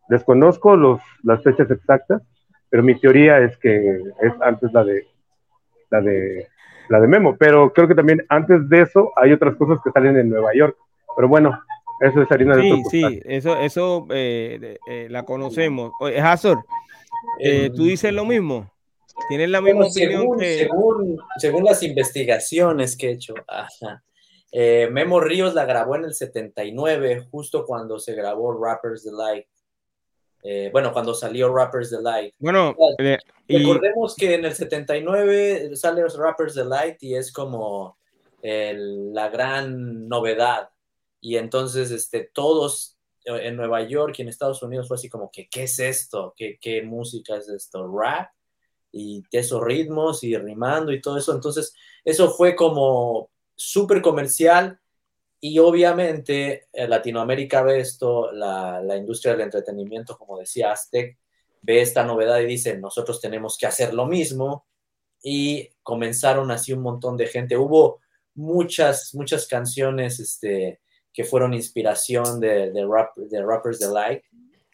[0.08, 2.22] desconozco los, las fechas exactas,
[2.70, 5.08] pero mi teoría es que es antes la de,
[5.90, 6.48] la de
[6.90, 10.18] la de Memo, pero creo que también antes de eso hay otras cosas que salen
[10.18, 10.76] en Nueva York.
[11.16, 11.62] Pero bueno,
[12.02, 15.92] eso es harina de Sí, sí, eso, eso eh, eh, la conocemos.
[16.00, 16.64] Oye, Hazor,
[17.40, 18.72] eh, ¿tú dices lo mismo?
[19.28, 20.68] ¿Tienes la misma opinión según, que...
[21.38, 23.34] según, las investigaciones que he hecho,
[24.52, 29.46] Memo Ríos la grabó en el 79, justo cuando se grabó Rappers Delight.
[30.72, 32.34] bueno, cuando salió Rappers Delight.
[32.40, 32.76] Bueno,
[33.48, 37.98] recordemos que en el 79 sale Rappers Delight y es como
[38.42, 40.70] la gran novedad
[41.22, 45.30] y entonces, este, todos eh, en Nueva York y en Estados Unidos fue así como
[45.32, 46.34] que, ¿qué es esto?
[46.36, 47.88] ¿Qué, qué música es esto?
[47.88, 48.30] ¿Rap?
[48.92, 51.34] Y esos ritmos y rimando y todo eso.
[51.34, 54.80] Entonces, eso fue como súper comercial
[55.42, 61.18] y obviamente eh, Latinoamérica ve esto, la, la, industria del entretenimiento, como decía Aztec,
[61.62, 64.66] ve esta novedad y dice, nosotros tenemos que hacer lo mismo.
[65.22, 67.58] Y comenzaron así un montón de gente.
[67.58, 68.00] Hubo
[68.36, 70.80] muchas, muchas canciones, este,
[71.14, 74.24] que fueron inspiración de, de, rap, de Rappers Delight.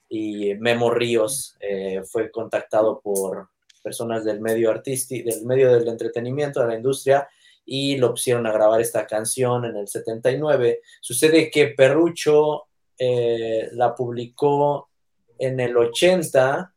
[0.09, 3.49] Y Memo Ríos eh, fue contactado por
[3.83, 7.27] personas del medio artístico, del medio del entretenimiento, de la industria,
[7.65, 10.81] y lo pusieron a grabar esta canción en el 79.
[11.01, 14.89] Sucede que Perrucho eh, la publicó
[15.37, 16.73] en el 80,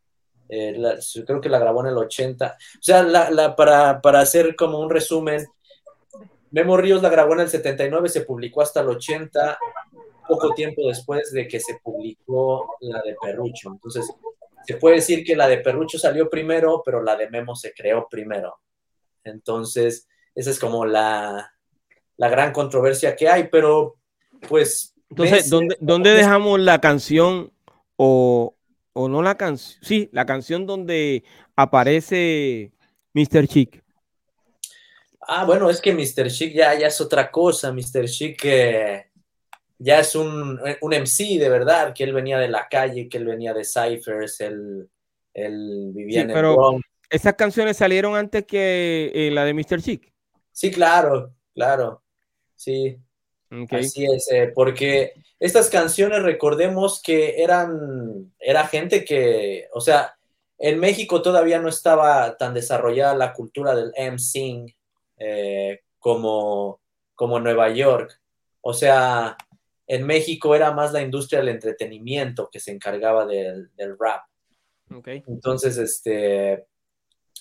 [0.48, 2.56] eh, creo que la grabó en el 80.
[2.56, 5.46] O sea, la, para, para hacer como un resumen,
[6.50, 9.58] Memo Ríos la grabó en el 79, se publicó hasta el 80,
[10.26, 13.70] poco tiempo después de que se publicó la de Perrucho.
[13.70, 14.10] Entonces,
[14.66, 18.06] se puede decir que la de Perrucho salió primero, pero la de Memo se creó
[18.10, 18.58] primero.
[19.24, 21.52] Entonces, esa es como la,
[22.16, 23.96] gran controversia que hay, pero
[24.48, 24.94] pues...
[25.10, 27.52] Entonces, ¿dónde, dejamos la canción
[27.96, 28.54] o,
[28.92, 29.82] o no la canción?
[29.82, 31.24] Sí, la canción donde
[31.56, 32.70] aparece
[33.14, 33.48] Mr.
[33.48, 33.82] Chic.
[35.22, 36.30] Ah, bueno, es que Mr.
[36.30, 37.72] Chic ya, ya es otra cosa.
[37.72, 38.04] Mr.
[38.04, 39.06] Chic eh,
[39.78, 43.26] ya es un, un, MC de verdad, que él venía de la calle, que él
[43.26, 44.88] venía de Cyphers, él,
[45.34, 46.78] vivía en el pero
[47.10, 49.80] ¿Esas canciones salieron antes que eh, la de Mr.
[49.80, 50.12] Chic?
[50.58, 52.02] Sí, claro, claro.
[52.56, 52.98] Sí.
[53.70, 60.16] Así es, eh, porque estas canciones, recordemos que eran, era gente que, o sea,
[60.58, 64.74] en México todavía no estaba tan desarrollada la cultura del MCing,
[65.18, 66.80] eh, como,
[67.14, 68.20] como Nueva York.
[68.60, 69.36] O sea,
[69.86, 74.24] en México era más la industria del entretenimiento que se encargaba del, rap.
[75.28, 76.66] Entonces, este,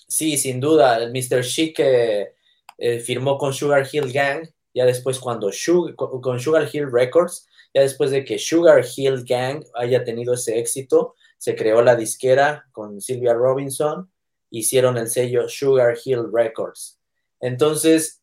[0.06, 1.42] sí, sin duda, el Mr.
[1.42, 2.37] Chic eh,
[2.78, 5.50] eh, firmó con Sugar Hill Gang, ya después cuando
[5.96, 11.14] con Sugar Hill Records, ya después de que Sugar Hill Gang haya tenido ese éxito,
[11.36, 14.10] se creó la disquera con Sylvia Robinson,
[14.50, 16.98] hicieron el sello Sugar Hill Records.
[17.40, 18.22] Entonces,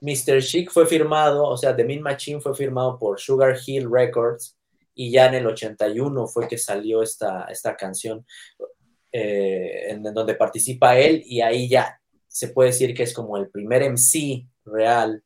[0.00, 0.42] Mr.
[0.42, 4.56] Chic fue firmado, o sea, The Mean Machine fue firmado por Sugar Hill Records
[4.94, 8.24] y ya en el 81 fue que salió esta, esta canción
[9.12, 12.00] eh, en, donde participa él y ahí ya
[12.38, 15.24] se puede decir que es como el primer MC real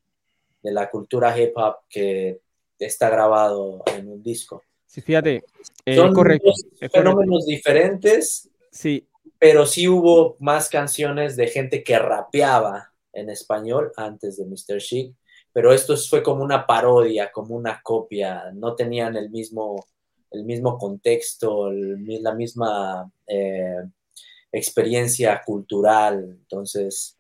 [0.63, 2.41] de la cultura hip hop que
[2.79, 4.63] está grabado en un disco.
[4.87, 5.45] Sí, fíjate,
[5.85, 6.53] eh, Son correcto,
[6.91, 9.07] fenómenos diferentes, sí.
[9.39, 14.79] pero sí hubo más canciones de gente que rapeaba en español antes de Mr.
[14.79, 15.15] Chic
[15.53, 19.85] pero esto fue como una parodia, como una copia, no tenían el mismo,
[20.31, 23.85] el mismo contexto, la misma eh,
[24.53, 27.19] experiencia cultural, entonces,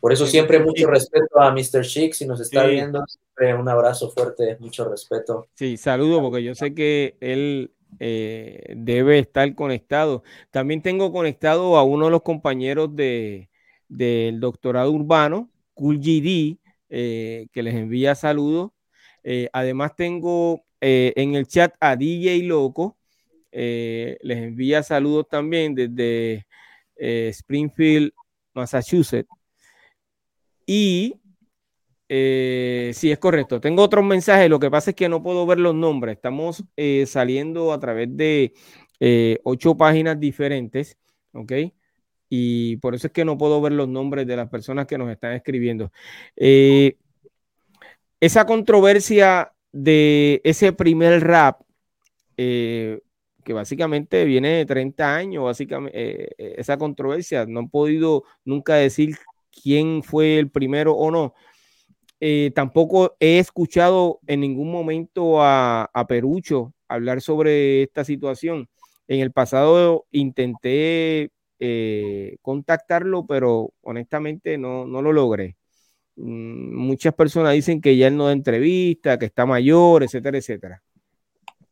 [0.00, 1.82] por eso siempre mucho respeto a Mr.
[1.82, 5.48] Chic, si nos está viendo, siempre un abrazo fuerte, mucho respeto.
[5.54, 10.22] Sí, saludo porque yo sé que él eh, debe estar conectado.
[10.50, 13.48] También tengo conectado a uno de los compañeros de,
[13.88, 16.58] del doctorado urbano, Cool GD,
[16.90, 18.70] eh, que les envía saludos.
[19.24, 22.96] Eh, además tengo en el chat a DJ Loco,
[23.50, 26.46] les envía saludos también desde
[26.98, 28.12] Springfield,
[28.54, 29.28] Massachusetts.
[30.66, 31.14] Y
[32.08, 33.60] sí, es correcto.
[33.60, 34.50] Tengo otros mensajes.
[34.50, 36.16] Lo que pasa es que no puedo ver los nombres.
[36.16, 36.64] Estamos
[37.06, 38.52] saliendo a través de
[39.44, 40.98] ocho páginas diferentes.
[41.32, 41.52] ¿Ok?
[42.28, 45.10] y por eso es que no puedo ver los nombres de las personas que nos
[45.10, 45.92] están escribiendo.
[46.36, 46.96] Eh,
[48.20, 51.60] esa controversia de ese primer rap,
[52.36, 53.00] eh,
[53.48, 55.98] que básicamente viene de 30 años, básicamente,
[56.38, 59.16] eh, esa controversia, no han podido nunca decir
[59.50, 61.34] quién fue el primero o no.
[62.54, 68.68] tampoco he escuchado en ningún momento a, a Perucho hablar sobre esta situación.
[69.08, 71.30] En el pasado intenté
[71.60, 75.56] eh, contactarlo, pero honestamente no, no lo logré.
[76.16, 80.82] Mm, muchas personas dicen que ya él no da entrevista, que está mayor, etcétera, etcétera.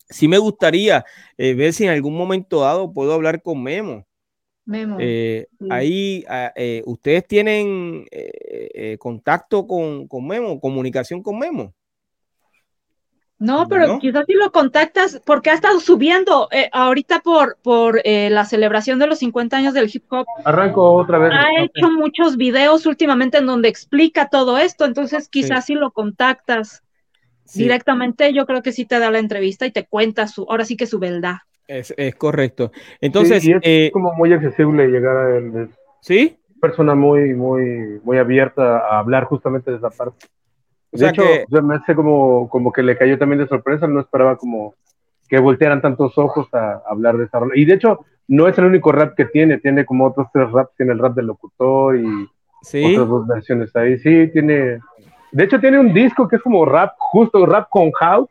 [0.08, 1.04] Sí me gustaría
[1.36, 4.06] eh, ver si en algún momento dado puedo hablar con Memo.
[4.64, 4.96] Memo.
[5.00, 6.52] Eh, ahí ah,
[6.84, 8.06] ustedes tienen
[8.98, 11.72] contacto con, con Memo, comunicación con Memo.
[13.38, 18.30] No, pero quizás si lo contactas, porque ha estado subiendo eh, ahorita por, por eh,
[18.30, 20.26] la celebración de los 50 años del hip hop.
[20.44, 21.32] Arranco otra vez.
[21.34, 26.82] Ha hecho muchos videos últimamente en donde explica todo esto, entonces quizás si lo contactas
[27.54, 30.76] directamente, yo creo que sí te da la entrevista y te cuenta su, ahora sí
[30.76, 31.36] que su verdad.
[31.68, 32.70] Es, correcto.
[33.00, 35.68] Entonces, es eh, como muy accesible llegar a él.
[36.00, 36.38] Sí.
[36.60, 40.26] Persona muy, muy, muy abierta a hablar justamente de esa parte
[40.96, 44.74] de hecho, me hace como, como que le cayó también de sorpresa, no esperaba como
[45.28, 47.52] que voltearan tantos ojos a, hablar de esa rola.
[47.56, 50.74] Y de hecho, no es el único rap que tiene, tiene como otros tres raps,
[50.76, 52.06] tiene el rap del locutor y
[52.84, 53.98] otras dos versiones ahí.
[53.98, 54.80] Sí, tiene.
[55.36, 58.30] De hecho, tiene un disco que es como rap, justo rap con house,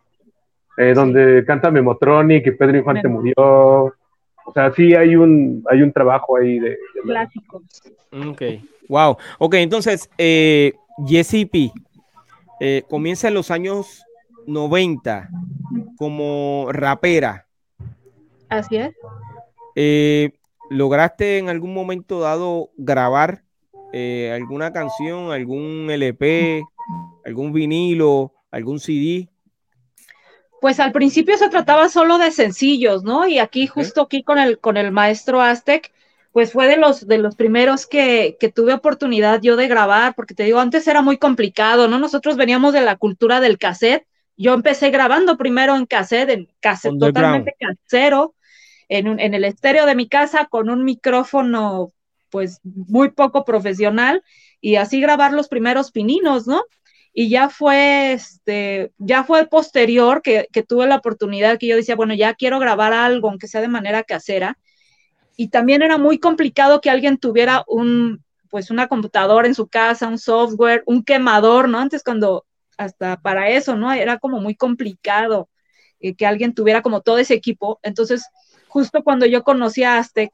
[0.75, 3.35] eh, donde canta Memotronic y Pedro Infante murió.
[3.37, 6.79] O sea, sí hay un, hay un trabajo ahí de.
[7.03, 7.61] Clásicos.
[8.11, 8.41] Ok,
[8.89, 9.17] wow.
[9.37, 10.73] Ok, entonces, eh,
[11.05, 11.71] Jesse P
[12.59, 14.03] eh, comienza en los años
[14.47, 15.29] 90
[15.99, 17.45] como rapera.
[18.49, 18.95] Así es.
[19.75, 20.31] Eh,
[20.71, 23.43] ¿Lograste en algún momento dado grabar
[23.93, 26.63] eh, alguna canción, algún LP,
[27.25, 29.29] algún vinilo, algún CD?
[30.61, 33.27] Pues al principio se trataba solo de sencillos, ¿no?
[33.27, 35.91] Y aquí, justo aquí con el, con el maestro Aztec,
[36.31, 40.33] pues fue de los, de los primeros que, que, tuve oportunidad yo de grabar, porque
[40.33, 41.99] te digo, antes era muy complicado, ¿no?
[41.99, 44.05] Nosotros veníamos de la cultura del cassette.
[44.37, 48.35] Yo empecé grabando primero en cassette, en cassette totalmente casero,
[48.89, 51.93] en, en el estéreo de mi casa con un micrófono
[52.29, 54.21] pues muy poco profesional
[54.59, 56.63] y así grabar los primeros pininos, ¿no?
[57.17, 61.95] Y ya fue, este, ya fue posterior que, que tuve la oportunidad que yo decía,
[61.95, 64.57] bueno, ya quiero grabar algo, aunque sea de manera casera
[65.37, 70.07] y también era muy complicado que alguien tuviera un, pues una computadora en su casa,
[70.07, 71.79] un software, un quemador, ¿no?
[71.79, 72.45] Antes cuando,
[72.77, 73.91] hasta para eso, ¿no?
[73.91, 75.49] Era como muy complicado
[75.99, 77.79] eh, que alguien tuviera como todo ese equipo.
[77.83, 78.25] Entonces,
[78.67, 80.31] justo cuando yo conocí a Aztec,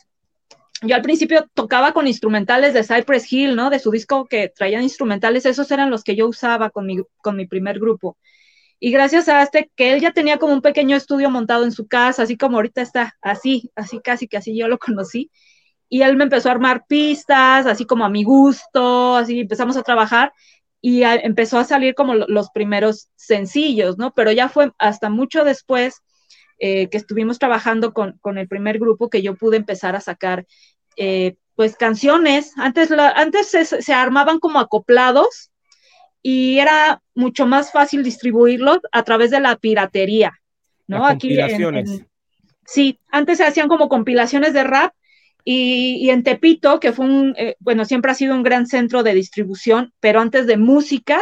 [0.81, 3.69] yo al principio tocaba con instrumentales de Cypress Hill, ¿no?
[3.69, 7.35] De su disco que traían instrumentales, esos eran los que yo usaba con mi, con
[7.35, 8.17] mi primer grupo.
[8.79, 11.87] Y gracias a este, que él ya tenía como un pequeño estudio montado en su
[11.87, 15.31] casa, así como ahorita está, así, así casi que así yo lo conocí.
[15.89, 19.83] Y él me empezó a armar pistas, así como a mi gusto, así empezamos a
[19.83, 20.33] trabajar
[20.81, 24.13] y empezó a salir como los primeros sencillos, ¿no?
[24.13, 26.01] Pero ya fue hasta mucho después
[26.63, 30.45] eh, que estuvimos trabajando con, con, el primer grupo que yo pude empezar a sacar,
[30.95, 32.53] eh, pues, canciones.
[32.55, 35.49] Antes, la, antes se, se, armaban como acoplados
[36.21, 40.33] y era mucho más fácil distribuirlos a través de la piratería,
[40.85, 41.03] ¿no?
[41.03, 42.07] Aquí en,
[42.63, 44.93] sí, antes se hacían como compilaciones de rap
[45.43, 49.15] y, en Tepito, que fue un, eh, bueno, siempre ha sido un gran centro de
[49.15, 51.19] distribución, pero antes de música,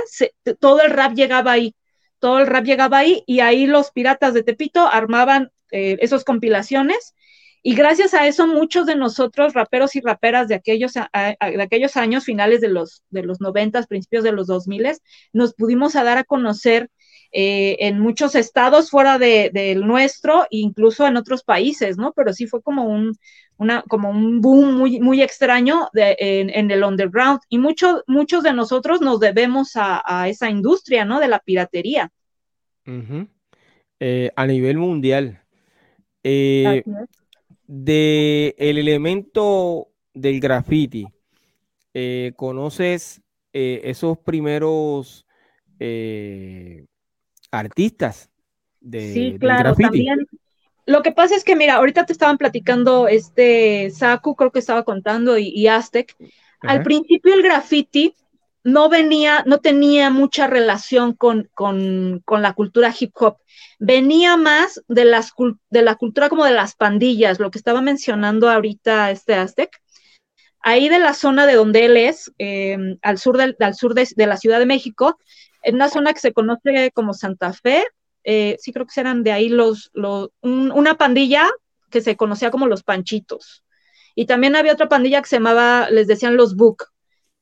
[0.60, 1.74] todo el rap llegaba ahí,
[2.20, 7.16] todo el rap llegaba ahí y ahí los piratas de Tepito armaban eh, esas compilaciones.
[7.62, 12.62] Y gracias a eso muchos de nosotros, raperos y raperas de aquellos, aquellos años, finales
[12.62, 14.98] de los, de los 90, principios de los 2000,
[15.34, 16.90] nos pudimos dar a conocer
[17.32, 22.12] eh, en muchos estados fuera del de, nuestro, incluso en otros países, ¿no?
[22.14, 23.16] Pero sí fue como un,
[23.58, 27.42] una, como un boom muy, muy extraño de, en, el underground.
[27.50, 31.20] Y muchos muchos de nosotros nos debemos a, esa industria, ¿no?
[31.20, 32.12] De la piratería.
[34.00, 35.44] Eh, a nivel mundial.
[36.24, 36.84] Eh,
[37.68, 41.08] de el elemento del graffiti,
[41.94, 43.22] eh, ¿conoces
[43.52, 45.26] esos primeros
[47.52, 48.30] artistas
[48.80, 50.28] de, sí, claro, También.
[50.86, 54.84] Lo que pasa es que, mira, ahorita te estaban platicando este Saku, creo que estaba
[54.84, 56.16] contando, y, Aztec.
[56.62, 58.16] Al principio el graffiti
[58.64, 63.38] no venía, no tenía mucha relación con, con, con, la cultura hip hop.
[63.78, 65.32] Venía más de, las,
[65.70, 69.80] de la cultura como de las pandillas, lo que estaba mencionando ahorita este Aztec.
[70.62, 74.08] Ahí de la zona de donde él es, em, al sur, del, al sur de,
[74.26, 75.18] la Ciudad de México,
[75.64, 77.86] en una zona que se conoce como Santa Fe,
[78.24, 81.50] eh, sí creo que eran de ahí los, los una pandilla
[81.90, 83.64] que se conocía como los Panchitos.
[84.16, 86.86] Y también había otra pandilla que se llamaba, les decían los Book,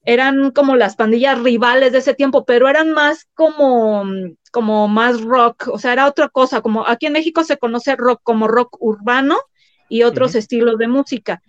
[0.07, 4.05] eran como las pandillas rivales de ese tiempo, pero eran más como,
[4.51, 8.22] como más rock, o sea, era otra cosa, como aquí en México se conoce rock
[8.24, 9.38] como rock urbano
[9.89, 11.41] y otros estilos de música.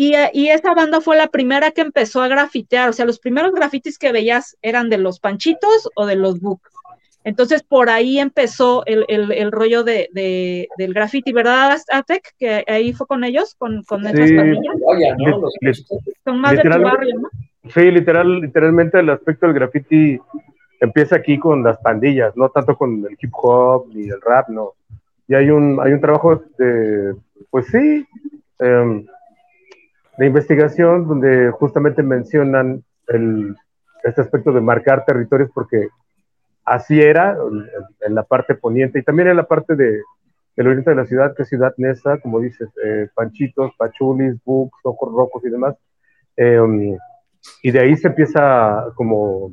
[0.00, 3.50] Y, y, esa banda fue la primera que empezó a grafitear, o sea, los primeros
[3.50, 6.60] grafitis que veías eran de los Panchitos o de los Book.
[7.24, 12.32] Entonces, por ahí empezó el, el, rollo de, de, del graffiti, ¿verdad, Aztec?
[12.38, 14.76] Que ahí fue con ellos, con, con esas pandillas.
[16.24, 17.28] Son más de tu barrio, ¿no?
[17.74, 20.20] Sí, literal, literalmente el aspecto del graffiti
[20.78, 24.74] empieza aquí con las pandillas, no tanto con el hip hop ni el rap, no.
[25.26, 27.16] Y hay un, hay un trabajo de,
[27.50, 28.06] pues sí,
[28.60, 29.04] em,
[30.18, 33.56] de investigación donde justamente mencionan el,
[34.04, 35.88] este aspecto de marcar territorios porque
[36.64, 37.36] así era
[38.06, 40.02] en, la parte poniente y también en la parte de,
[40.56, 44.78] del oriente de la ciudad, que es Ciudad Neza, como dices, eh, Panchitos, Pachulis, Bucs,
[44.82, 45.76] Ojos Rojos y demás.
[46.36, 46.96] Eh,
[47.62, 49.52] y de ahí se empieza como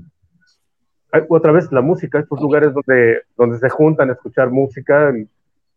[1.29, 5.13] otra vez la música, estos lugares donde, donde se juntan a escuchar música,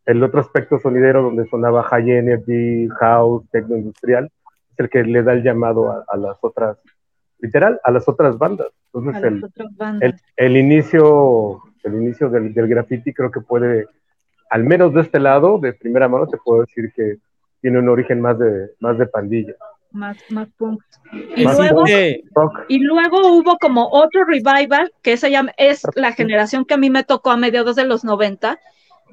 [0.07, 4.31] el, otro aspecto sonidero donde sonaba high energy, house, techno industrial,
[4.79, 6.79] el que le da el llamado a, las otras,
[7.39, 8.69] literal, a las otras bandas.
[8.93, 13.87] Entonces el, El, inicio, el inicio del, del graffiti creo que puede,
[14.51, 17.19] al menos de este lado, de primera mano, te puedo decir que
[17.61, 19.55] tiene un origen más de, más de pandilla.
[19.91, 20.83] Más, más punk.
[21.35, 21.85] Y luego,
[22.69, 26.91] y luego hubo como otro revival, que esa ya es la generación que a mí
[26.91, 28.59] me tocó a mediados de los 90,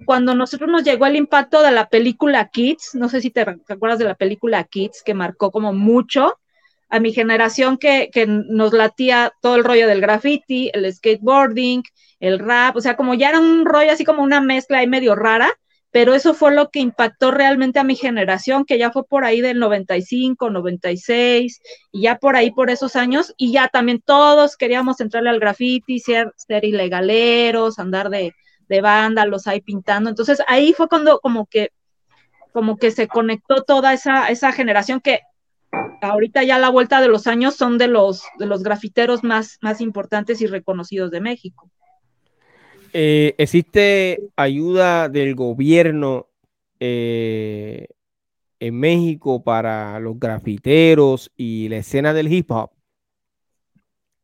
[0.05, 3.99] cuando nosotros nos llegó el impacto de la película Kids, no sé si te acuerdas
[3.99, 6.37] de la película Kids, que marcó como mucho
[6.89, 11.83] a mi generación que, que nos latía todo el rollo del graffiti, el skateboarding,
[12.19, 15.15] el rap, o sea, como ya era un rollo así como una mezcla ahí medio
[15.15, 15.49] rara,
[15.91, 19.39] pero eso fue lo que impactó realmente a mi generación, que ya fue por ahí
[19.39, 24.99] del 95, 96, y ya por ahí por esos años, y ya también todos queríamos
[24.99, 28.33] entrarle al graffiti, ser, ser ilegaleros, andar de,
[28.68, 30.09] de vándalos ahí pintando.
[30.09, 31.72] Entonces ahí fue cuando como que,
[32.51, 35.22] como que se conectó toda esa, esa generación que
[36.01, 39.57] ahorita ya a la vuelta de los años son de los, de los grafiteros más,
[39.61, 41.70] más importantes y reconocidos de México.
[42.93, 46.28] Eh, ¿Existe ayuda del gobierno
[46.80, 47.88] eh,
[48.59, 52.72] en México para los grafiteros y la escena del hip hop?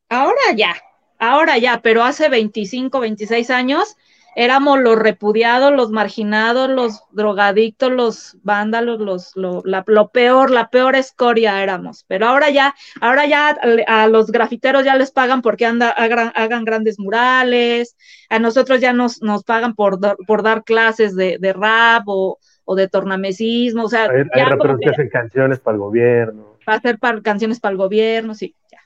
[0.07, 0.75] Ahora ya,
[1.19, 3.97] ahora ya, pero hace 25, 26 años
[4.35, 10.95] éramos los repudiados, los marginados, los drogadictos, los vándalos, los, lo, lo, peor, la peor
[10.95, 12.05] escoria éramos.
[12.07, 13.57] Pero ahora ya, ahora ya
[13.87, 17.97] a, los grafiteros ya les pagan porque anda, hagan, grandes murales,
[18.29, 22.75] a nosotros ya nos, nos pagan por, por dar clases de, de rap o, o,
[22.75, 24.03] de tornamesismo, o sea.
[24.03, 26.57] Hay, hay que hacen canciones para el gobierno.
[26.65, 28.79] Para hacer canciones para el gobierno, sí, ya.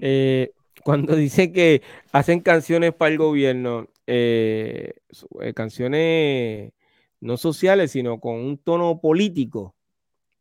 [0.00, 0.52] Eh,
[0.82, 4.94] cuando dicen que hacen canciones para el gobierno, eh,
[5.40, 6.72] eh, canciones
[7.20, 9.74] no sociales, sino con un tono político.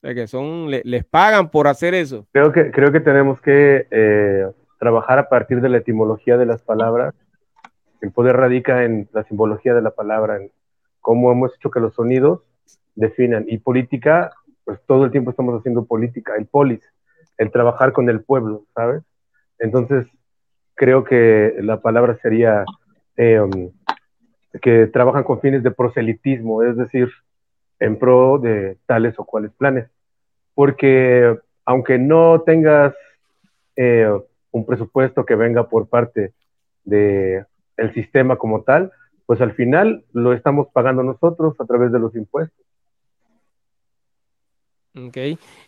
[0.02, 2.28] que son, les pagan por hacer eso.
[2.32, 4.46] Creo que, creo que tenemos que eh,
[4.80, 7.16] trabajar a partir de la etimología de las palabras.
[8.02, 10.52] El poder radica en la simbología de la palabra, en
[11.02, 12.42] cómo hemos hecho que los sonidos
[12.94, 13.46] definan.
[13.48, 14.32] Y política,
[14.64, 16.82] pues todo el tiempo estamos haciendo política, el polis,
[17.38, 19.02] el trabajar con el pueblo, ¿sabes?
[19.58, 20.06] Entonces,
[20.76, 22.64] creo que la palabra sería
[23.18, 23.72] eh, um,
[24.62, 27.10] que trabajan con fines de proselitismo, es decir,
[27.80, 29.90] en pro de tales o cuales planes.
[30.54, 32.94] Porque aunque no tengas
[33.76, 34.10] eh,
[34.52, 36.34] un presupuesto que venga por parte
[36.84, 37.46] del
[37.78, 38.92] el sistema como tal,
[39.26, 42.66] pues al final lo estamos pagando nosotros a través de los impuestos.
[44.98, 45.18] Ok.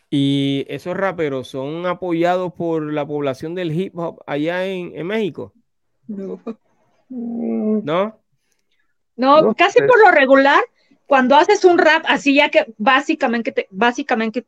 [0.09, 5.53] ¿Y esos raperos son apoyados por la población del hip hop allá en, México?
[6.07, 6.39] No.
[7.09, 8.19] ¿No?
[9.15, 10.61] No, casi por lo regular,
[11.07, 14.45] cuando haces un rap así ya que básicamente te, básicamente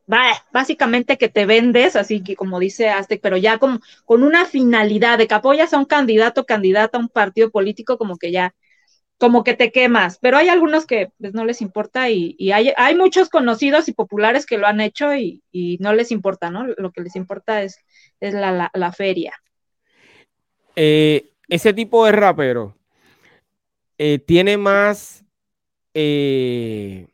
[0.52, 5.16] básicamente que te vendes así que como dice Aztec pero ya como con una finalidad
[5.16, 8.54] de que apoyas a un candidato candidata a un partido político como que ya
[9.20, 12.96] como que te quemas, pero hay algunos que pues, no les importa y, hay, hay,
[12.96, 15.42] muchos conocidos y populares que lo han hecho y,
[15.78, 16.66] no les importa, ¿no?
[16.66, 17.76] Lo que les importa es,
[18.18, 19.34] es la, feria.
[20.74, 22.76] Eh, ese tipo de rapero
[23.98, 25.24] eh, tiene más
[25.92, 27.08] eh,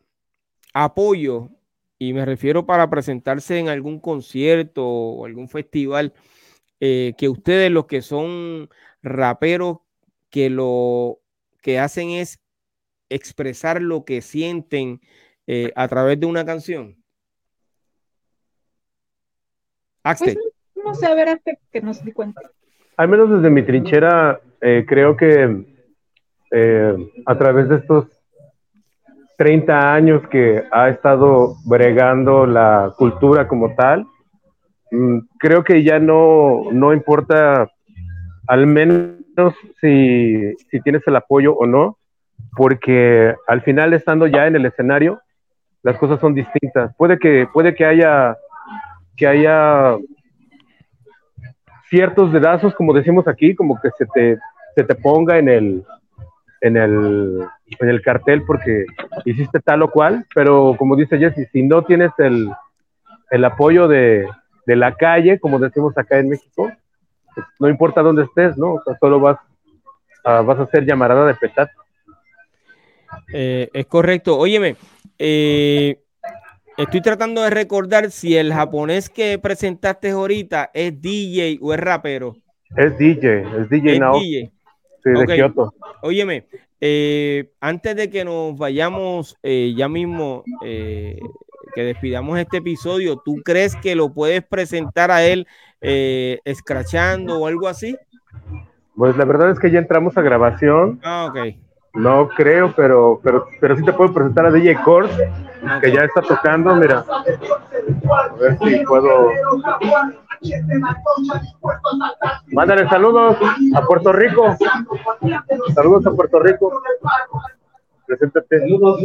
[0.73, 1.51] apoyo,
[1.99, 6.13] y me refiero para presentarse en algún concierto o algún festival,
[6.79, 8.69] que ustedes los que son
[9.03, 9.79] raperos
[10.31, 11.21] que lo
[11.63, 12.39] que hacen es
[13.09, 15.01] expresar lo que sienten
[15.47, 17.03] eh, a través de una canción?
[20.03, 20.39] Pues,
[20.75, 22.41] no sé, a ver, hasta que nos di cuenta.
[22.97, 25.65] Al menos desde mi trinchera, eh, creo que
[26.51, 28.07] eh, a través de estos
[29.37, 34.07] 30 años que ha estado bregando la cultura como tal,
[34.91, 37.69] mm, creo que ya no, no importa
[38.47, 41.99] al menos si, si tienes el apoyo o no,
[42.57, 45.21] porque al final estando ya en el escenario,
[45.83, 46.95] las cosas son distintas.
[46.97, 48.37] Puede que, puede que haya,
[49.17, 49.97] que haya
[51.89, 54.39] ciertos dedazos, como decimos aquí, como que se te,
[54.75, 55.85] se te ponga en el,
[56.61, 57.41] en el,
[57.79, 58.87] en el cartel porque
[59.25, 62.51] hiciste tal o cual, pero como dice Jesse, si no tienes el,
[63.31, 64.27] el apoyo de,
[64.67, 66.71] de la calle, como decimos acá en México,
[67.61, 68.75] no importa dónde estés, ¿no?
[68.75, 69.39] O sea, solo vas
[70.25, 71.73] a, vas a ser llamarada de petate.
[73.33, 74.39] Eh, es correcto.
[74.39, 74.77] Óyeme,
[75.19, 76.01] eh,
[76.77, 82.37] estoy tratando de recordar si el japonés que presentaste ahorita es DJ o es rapero.
[82.77, 84.19] Es DJ, es DJ now.
[84.21, 84.51] Sí,
[85.05, 85.73] de Kyoto.
[86.03, 86.47] Óyeme,
[86.81, 90.43] eh, antes de que nos vayamos ya mismo,
[91.77, 95.47] que despidamos este episodio, ¿tú crees que lo puedes presentar a él
[95.83, 97.99] eh, escrachando o algo así?
[98.95, 101.01] Pues la verdad es que ya entramos a grabación.
[101.05, 101.55] Ah, ok.
[101.97, 105.11] No creo, pero, pero, pero sí te puedo presentar a DJ Kors,
[105.81, 107.05] que ya está tocando, mira.
[107.09, 109.31] A ver si puedo.
[112.53, 113.39] Mándale saludos
[113.75, 114.55] a Puerto Rico.
[115.75, 116.83] Saludos a Puerto Rico.
[118.07, 118.61] Preséntate.
[118.61, 119.01] saludos,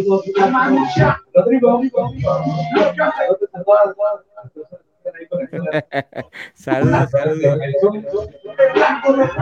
[1.33, 1.81] saludos.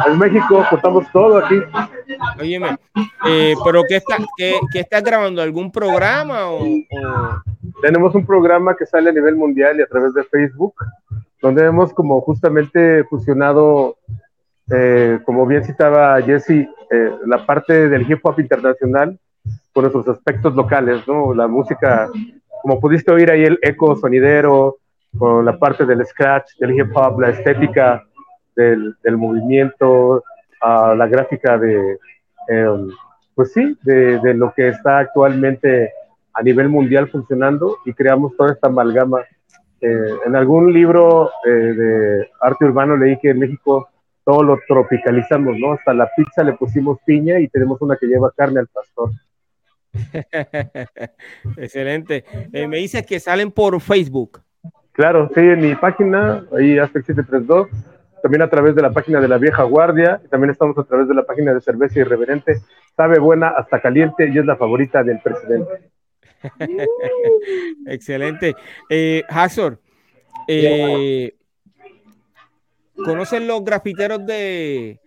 [0.08, 1.56] En México contamos todo aquí.
[2.40, 2.78] Óyeme,
[3.28, 5.42] eh, pero ¿qué, está, qué, estás grabando?
[5.42, 6.52] ¿Algún programa?
[6.52, 6.64] O,
[7.82, 10.74] Tenemos un programa que sale a nivel mundial y a través de Facebook,
[11.42, 13.98] donde hemos como justamente fusionado,
[14.72, 19.18] eh, como bien citaba Jesse, eh, la parte del hip hop internacional
[19.74, 21.34] con nuestros aspectos locales, ¿no?
[21.34, 22.10] La música,
[22.62, 24.78] como pudiste oír ahí el eco sonidero,
[25.18, 28.04] con la parte del scratch, del hip hop, la estética
[28.56, 30.24] del, del movimiento,
[30.62, 31.98] a la gráfica de,
[32.48, 32.90] em,
[33.36, 35.92] pues sí, de, lo que está actualmente
[36.34, 39.22] a nivel mundial funcionando y creamos toda esta amalgama.
[39.82, 43.88] Eh, en algún libro eh, de arte urbano leí que en México
[44.26, 45.74] todo lo tropicalizamos, ¿no?
[45.74, 49.12] Hasta la pizza le pusimos piña y tenemos una que lleva carne al pastor.
[51.58, 52.26] Excelente.
[52.52, 54.42] Eh, me dices que salen por Facebook.
[55.00, 57.70] Claro, sí, en mi página, ahí Aztec 732,
[58.22, 61.14] también a través de la página de la Vieja Guardia, también estamos a través de
[61.14, 62.60] la página de Cerveza Irreverente,
[62.98, 65.90] sabe buena hasta caliente y es la favorita del presidente.
[67.88, 68.56] Excelente.
[68.90, 69.80] Eh, Hazor,
[70.50, 71.34] eh,
[72.98, 75.00] ¿conocen los grafiteros de,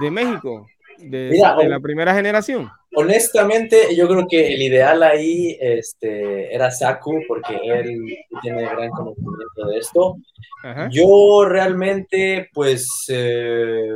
[0.00, 0.68] de México?
[0.98, 1.38] De,
[1.68, 2.70] la primera generación.
[2.98, 9.66] Honestamente, yo creo que el ideal ahí este, era Saku, porque él tiene gran conocimiento
[9.66, 10.16] de esto.
[10.90, 13.90] Yo realmente, pues, eh,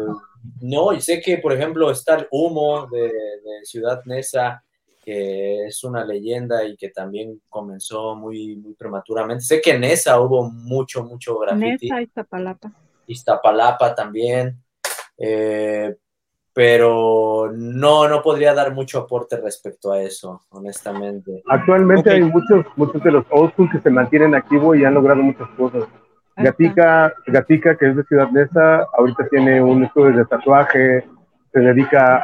[0.61, 3.11] no, sé que, por ejemplo, está el humo de,
[3.63, 4.63] Ciudad Nesa,
[5.03, 9.45] que es una leyenda y que también comenzó muy, muy prematuramente.
[9.45, 11.89] Sé que en esa hubo mucho, mucho graffiti.
[11.89, 12.73] Nesa, Iztapalapa.
[13.07, 14.63] Iztapalapa también.
[15.17, 15.95] Eh,
[16.61, 21.43] pero no, no podría dar mucho aporte respecto a eso, honestamente.
[21.49, 25.23] Actualmente hay muchos, muchos de los old school que se mantienen activos y han logrado
[25.23, 25.85] muchas cosas.
[26.37, 31.09] Gatica, Gatica, que es de Ciudad Neza, ahorita tiene un estudio de tatuaje,
[31.51, 32.19] se dedica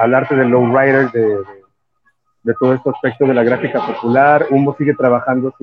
[0.00, 1.38] al arte del lowrider, de,
[2.42, 4.46] de, todo este aspecto de la gráfica popular.
[4.50, 5.54] Humo sigue trabajando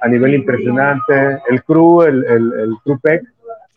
[0.00, 1.40] a nivel impresionante.
[1.50, 3.22] El crew, el, el, el crew PEC,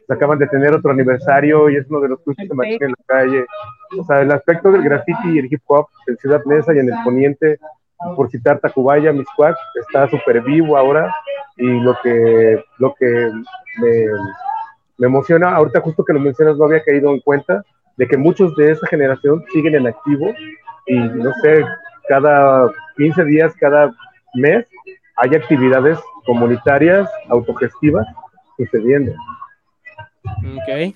[0.10, 3.06] acaban de tener otro aniversario y es uno de los que se mantiene en la
[3.06, 3.45] calle.
[3.97, 6.89] O sea, el aspecto del graffiti y el hip hop en Ciudad Neza y en
[6.89, 7.60] el poniente,
[8.16, 11.14] por citar Tacubaya, Miscuac, está súper vivo ahora
[11.56, 13.32] y lo que, lo que
[13.80, 14.06] me,
[14.97, 17.64] me emociona, ahorita justo que lo mencionas, no había caído en cuenta
[17.97, 20.34] de que muchos de esa generación siguen en activo
[20.88, 21.64] y no sé,
[22.08, 23.93] cada 15 días, cada
[24.36, 24.66] mes,
[25.18, 28.06] hay actividades comunitarias, autogestivas
[28.58, 29.14] sucediendo.
[30.24, 30.95] Okay.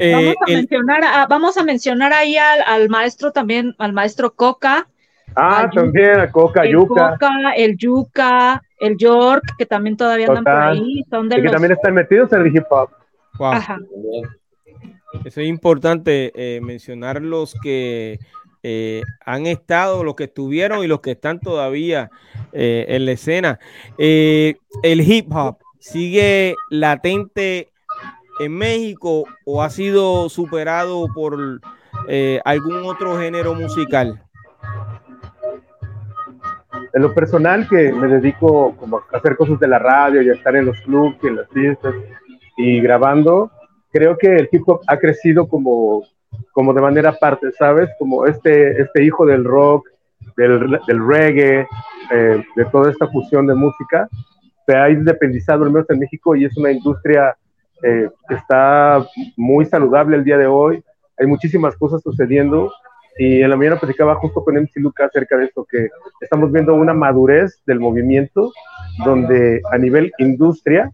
[0.00, 4.88] Eh, vamos, a mencionar, vamos a mencionar ahí al, maestro también, al maestro Coca.
[5.36, 7.12] Ah, también a Coca, el Yuca.
[7.12, 11.04] Coca, el Yuca, el York, que también todavía andan por ahí.
[11.10, 12.90] Son de y que también están metidos en el hip hop.
[13.38, 13.54] Wow.
[15.24, 18.18] Eso es importante eh, mencionar los que
[18.62, 22.10] eh, han estado, los que estuvieron y los que están todavía
[22.52, 23.58] en la escena.
[23.96, 27.70] el hip hop sigue latente
[28.38, 31.60] en México o ha sido superado por
[32.08, 34.22] eh, algún otro género musical?
[36.92, 40.34] En lo personal, que me dedico como a hacer cosas de la radio y a
[40.34, 41.94] estar en los clubs y en las fiestas
[42.56, 43.50] y grabando,
[43.92, 46.04] creo que el hip hop ha crecido como,
[46.52, 47.90] como de manera aparte, ¿sabes?
[47.98, 49.88] Como este, este hijo del rock,
[50.36, 51.66] del, del reggae,
[52.10, 54.08] eh, de toda esta fusión de música,
[54.66, 57.36] se ha independizado, al menos en México, y es una industria
[57.82, 59.06] eh, está
[59.36, 60.82] muy saludable el día de hoy.
[61.18, 62.72] Hay muchísimas cosas sucediendo
[63.18, 65.88] y en la mañana platicaba justo con MC Luca acerca de esto, que
[66.20, 68.52] estamos viendo una madurez del movimiento
[69.04, 70.92] donde a nivel industria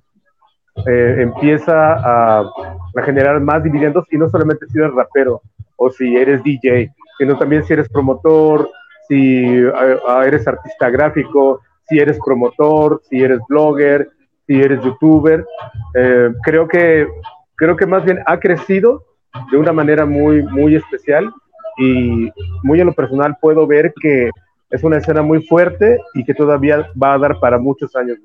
[0.87, 5.43] eh, empieza a, a, generar más dividendos y no solamente si eres rapero
[5.77, 8.71] o si eres DJ, sino también si eres promotor,
[9.09, 14.09] si eh, eres artista gráfico, si eres promotor, si eres blogger,
[14.53, 15.47] si eres youtuber.
[15.95, 17.07] Eh, creo, que,
[17.55, 19.07] creo que más bien ha crecido
[19.51, 21.33] de una manera muy, muy especial
[21.79, 22.31] y
[22.63, 24.29] muy en lo personal puedo ver que
[24.69, 28.19] es una escena muy fuerte y que todavía va a dar para muchos años.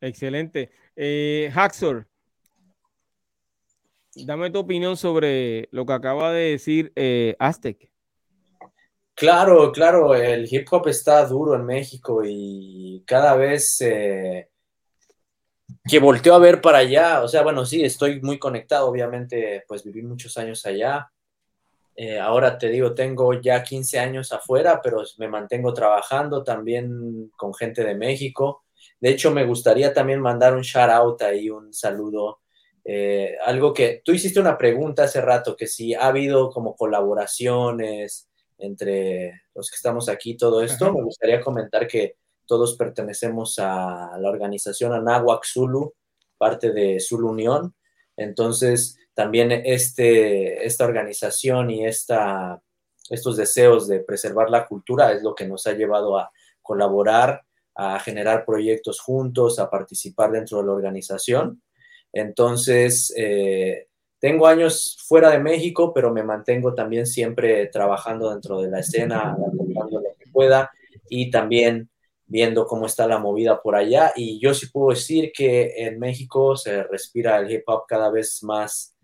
[0.00, 0.70] Excelente.
[0.96, 2.06] Eh, Haxor,
[4.14, 7.90] dame tu opinión sobre lo que acaba de decir eh, Aztec.
[9.14, 14.49] Claro, claro, el hip hop está duro en México y cada vez eh,
[15.90, 19.82] que volteó a ver para allá, o sea, bueno, sí, estoy muy conectado, obviamente, pues
[19.82, 21.10] viví muchos años allá.
[21.96, 27.52] Eh, ahora te digo, tengo ya 15 años afuera, pero me mantengo trabajando también con
[27.52, 28.64] gente de México.
[29.00, 32.40] De hecho, me gustaría también mandar un shout out ahí, un saludo.
[32.84, 38.30] Eh, algo que tú hiciste una pregunta hace rato, que si ha habido como colaboraciones
[38.58, 42.16] entre los que estamos aquí, todo esto, me gustaría comentar que
[42.50, 45.94] todos pertenecemos a la organización Anáhuac Zulu,
[46.36, 47.76] parte de Zulu Unión.
[48.16, 52.60] Entonces, también este, esta organización y esta,
[53.08, 57.42] estos deseos de preservar la cultura es lo que nos ha llevado a colaborar,
[57.76, 61.62] a generar proyectos juntos, a participar dentro de la organización.
[62.12, 63.86] Entonces, eh,
[64.18, 69.36] tengo años fuera de México, pero me mantengo también siempre trabajando dentro de la escena,
[69.38, 70.72] lo que pueda
[71.08, 71.88] y también
[72.30, 74.12] viendo cómo está la movida por allá.
[74.14, 78.42] Y yo sí puedo decir que en México se respira el hip hop cada vez
[78.44, 78.94] más,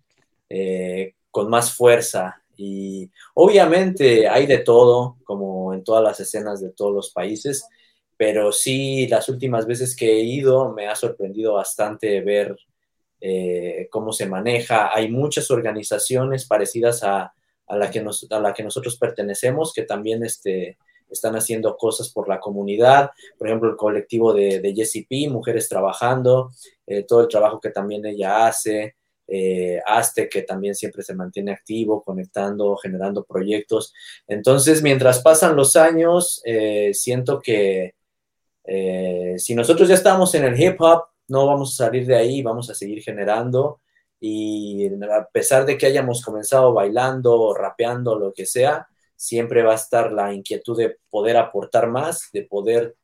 [0.49, 2.41] eh, con más fuerza.
[2.57, 7.66] Y obviamente hay de todo, como en todas las escenas de todos los países,
[8.16, 12.57] pero sí las últimas veces que he ido me ha sorprendido bastante ver
[13.20, 14.95] eh, cómo se maneja.
[14.95, 17.35] Hay muchas organizaciones parecidas a,
[17.66, 20.79] a, la que nos, a la que nosotros pertenecemos que también este,
[21.11, 25.68] están haciendo cosas por la comunidad, por ejemplo, el colectivo de, de Jessie P, Mujeres
[25.68, 26.50] Trabajando,
[26.86, 28.96] eh, todo el trabajo que también ella hace,
[29.28, 29.82] eh,
[30.30, 33.92] que también siempre se mantiene activo, conectando, generando proyectos.
[34.26, 37.94] Entonces, mientras pasan los años, eh, siento que
[38.64, 42.42] eh, si nosotros ya estamos en el hip hop, no vamos a salir de ahí,
[42.42, 43.80] vamos a seguir generando.
[44.20, 49.77] Y a pesar de que hayamos comenzado bailando, rapeando, lo que sea, siempre va a
[49.77, 52.97] estar la inquietud de poder aportar más, de poder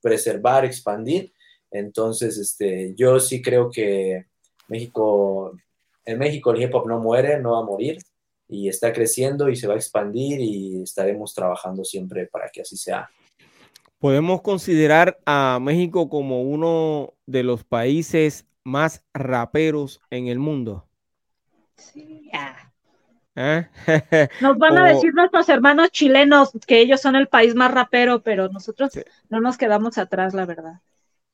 [0.00, 1.32] preservar, expandir.
[1.70, 4.26] Entonces, este, yo sí creo que
[4.68, 5.52] México,
[6.04, 7.98] en México el hip hop no muere, no va a morir
[8.48, 12.76] y está creciendo y se va a expandir y estaremos trabajando siempre para que así
[12.76, 13.10] sea.
[13.98, 20.86] Podemos considerar a México como uno de los países más raperos en el mundo.
[21.76, 22.30] Sí,
[23.40, 23.68] ¿Eh?
[24.40, 28.48] Nos van a decir nuestros hermanos chilenos que ellos son el país más rapero, pero
[28.48, 28.90] nosotros
[29.28, 30.80] no nos quedamos atrás, la verdad.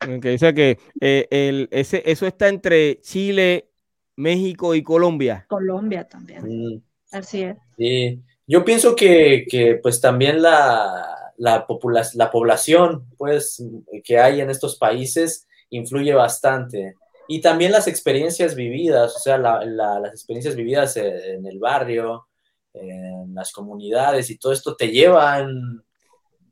[0.06, 3.70] Okay, o sea que eh, el, ese, eso está entre Chile,
[4.16, 5.46] México y Colombia.
[5.48, 6.42] Colombia también.
[6.42, 6.82] Mm.
[7.12, 7.56] Así es.
[7.78, 8.20] Sí.
[8.46, 11.66] Yo pienso que, que pues también la, la,
[12.14, 13.64] la población pues,
[14.04, 16.96] que hay en estos países influye bastante
[17.28, 22.26] y también las experiencias vividas, o sea, las experiencias vividas en el barrio,
[22.74, 25.84] en las comunidades y todo esto te llevan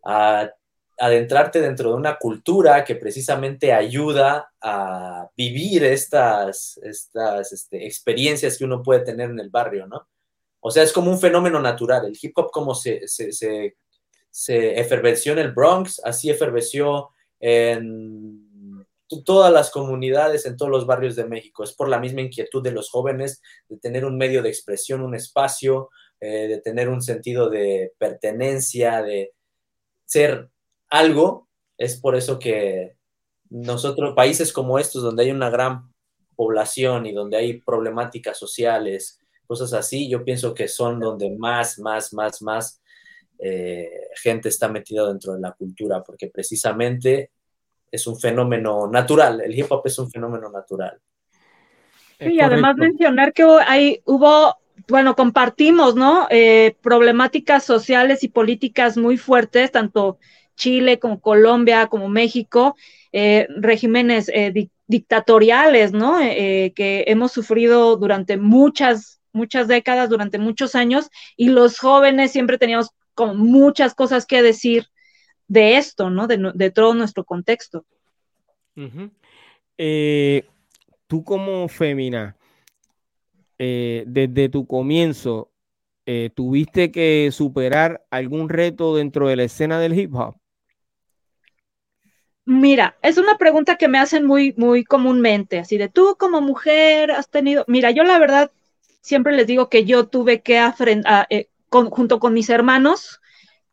[0.05, 0.51] a
[0.99, 8.65] adentrarte dentro de una cultura que precisamente ayuda a vivir estas, estas este, experiencias que
[8.65, 10.09] uno puede tener en el barrio, ¿no?
[10.61, 12.07] O sea, es como un fenómeno natural.
[12.07, 13.77] El hip hop como se, se, se,
[14.31, 17.09] se eferveció en el Bronx, así eferveció
[17.41, 18.42] en
[19.23, 21.65] todas las comunidades, en todos los barrios de México.
[21.65, 25.15] Es por la misma inquietud de los jóvenes de tener un medio de expresión, un
[25.15, 25.91] espacio,
[26.21, 29.33] eh, de tener un sentido de pertenencia, de
[30.05, 30.51] ser
[30.89, 31.49] algo.
[31.77, 32.97] Es por eso que
[33.51, 35.93] nosotros, países como estos, donde hay una gran
[36.37, 42.13] población y donde hay problemáticas sociales, cosas así, yo pienso que son donde más, más,
[42.15, 42.83] más, más
[43.39, 47.33] eh, gente está metida dentro de la cultura, porque precisamente
[47.93, 50.99] es un fenómeno natural, el hip hop es un fenómeno natural.
[52.19, 54.57] Sí, y además mencionar que hay, hubo,
[54.89, 56.27] bueno, compartimos, ¿no?
[56.31, 60.19] Eh, problemáticas sociales y políticas muy fuertes, tanto
[60.57, 62.77] Chile como Colombia, como México,
[63.13, 66.19] eh, regímenes eh, dictatoriales, ¿no?
[66.19, 72.91] que hemos sufrido durante muchas, muchas décadas, durante muchos años, y los jóvenes siempre teníamos
[73.15, 74.87] como muchas cosas que decir
[75.53, 76.27] de esto, ¿no?
[76.27, 77.85] De, todo nuestro contexto.
[79.77, 80.47] Eh,
[81.07, 82.37] tú como fémina,
[83.59, 85.51] eh, desde tu comienzo,
[86.07, 90.37] eh, ¿tuviste que superar algún reto dentro de la escena del hip hop?
[92.47, 97.11] Mira, es una pregunta que me hacen muy, muy comúnmente, así de tú como mujer
[97.11, 98.51] has tenido, mira, yo la verdad
[99.03, 101.29] siempre les digo que yo tuve que, afrontar,
[101.69, 103.21] junto con mis hermanos,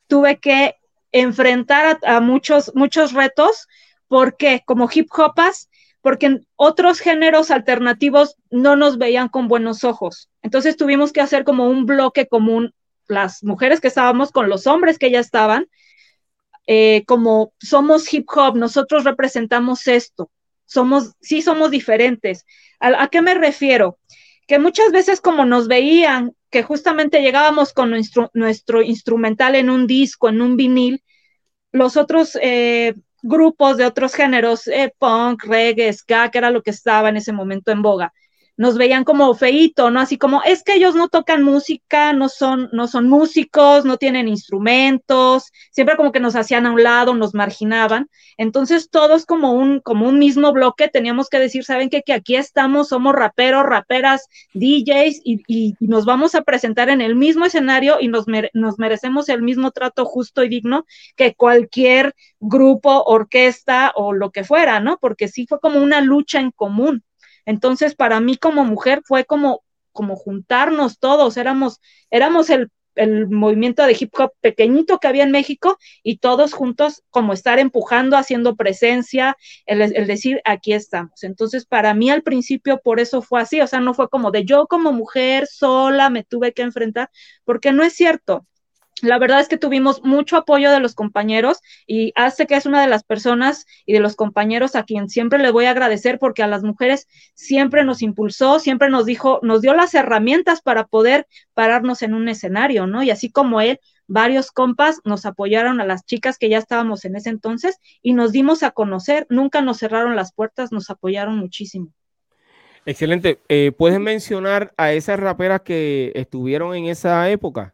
[0.08, 0.79] tuve que
[1.12, 3.68] enfrentar a, muchos, muchos retos.
[4.08, 5.70] porque Como hip hopas,
[6.02, 10.30] porque en otros géneros alternativos no nos veían con buenos ojos.
[10.42, 12.74] Entonces tuvimos que hacer como un bloque común,
[13.08, 15.68] las mujeres que estábamos con los hombres que ya estaban,
[16.68, 20.30] eh, como somos hip hop, nosotros representamos esto,
[20.66, 22.46] somos, sí somos diferentes.
[22.80, 23.98] ¿A, qué me refiero?
[24.48, 29.88] Que muchas veces como nos veían que justamente llegábamos con nuestro, nuestro instrumental en un
[29.88, 31.04] disco, en un vinil,
[31.72, 36.72] los otros eh, grupos de otros géneros, eh, punk, reggae, ska, que era lo que
[36.72, 38.14] estaba en ese momento en boga,
[38.60, 40.02] nos veían como feito, ¿no?
[40.02, 44.28] Así como, es que ellos no tocan música, no son, no son músicos, no tienen
[44.28, 48.10] instrumentos, siempre como que nos hacían a un lado, nos marginaban.
[48.38, 52.04] Entonces todos como un, como un mismo bloque teníamos que decir, ¿saben qué?
[52.04, 57.16] Que aquí estamos, somos raperos, raperas, DJs y, y, nos vamos a presentar en el
[57.16, 60.86] mismo escenario y nos, nos merecemos el mismo trato justo y digno
[61.16, 64.98] que cualquier grupo, orquesta o lo que fuera, ¿no?
[64.98, 67.06] Porque sí fue como una lucha en común.
[67.46, 71.80] Entonces, para mí como mujer fue como, como juntarnos todos, éramos,
[72.12, 72.70] éramos el,
[73.30, 78.18] movimiento de hip hop pequeñito que había en México y todos juntos como estar empujando,
[78.18, 81.24] haciendo presencia, el, el, decir, aquí estamos.
[81.24, 84.44] Entonces, para mí al principio por eso fue así, o sea, no fue como de
[84.44, 87.10] yo como mujer sola me tuve que enfrentar,
[87.46, 88.46] porque no es cierto
[89.04, 92.82] la verdad es que tuvimos mucho apoyo de los compañeros y hace que es una
[92.82, 96.44] de las personas y de los compañeros a quien siempre le voy a agradecer porque
[96.44, 101.28] a las mujeres siempre nos impulsó, siempre nos dijo, nos dio las herramientas para poder
[101.54, 103.04] pararnos en un escenario, ¿no?
[103.04, 107.16] Y así como él, varios compas nos apoyaron a las chicas que ya estábamos en
[107.16, 111.94] ese entonces y nos dimos a conocer, nunca nos cerraron las puertas, nos apoyaron muchísimo.
[112.86, 113.40] Excelente.
[113.50, 117.74] Eh, ¿Puedes mencionar a esas raperas que estuvieron en esa época?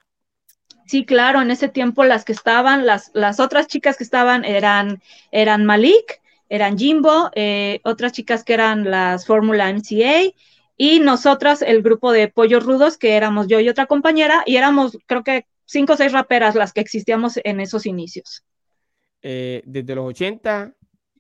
[0.86, 5.02] Sí, claro, en ese tiempo las que estaban, las, las otras chicas que estaban eran,
[5.32, 10.32] eran Malik, eran Jimbo, eh, otras chicas que eran las Fórmula MCA
[10.78, 14.98] y nosotras el grupo de Pollos Rudos, que éramos yo y otra compañera, y éramos
[15.08, 18.44] creo que cinco o seis raperas las que existíamos en esos inicios.
[19.22, 20.74] Eh, desde los 80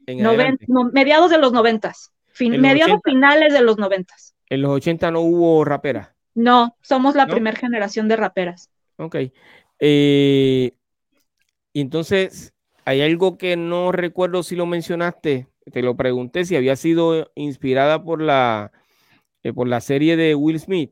[0.05, 1.91] en mediados de los 90,
[2.39, 4.13] mediados finales de los 90.
[4.49, 6.09] En los 80 no hubo raperas.
[6.35, 8.69] No, somos la primera generación de raperas.
[8.97, 9.15] Ok.
[9.79, 10.71] Eh,
[11.73, 12.53] entonces,
[12.85, 15.47] hay algo que no recuerdo si lo mencionaste.
[15.71, 18.71] Te lo pregunté si había sido inspirada por la,
[19.43, 20.91] eh, por la serie de Will Smith,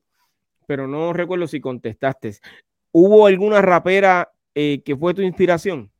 [0.65, 2.37] pero no recuerdo si contestaste.
[2.91, 5.91] ¿Hubo alguna rapera eh, que fue tu inspiración?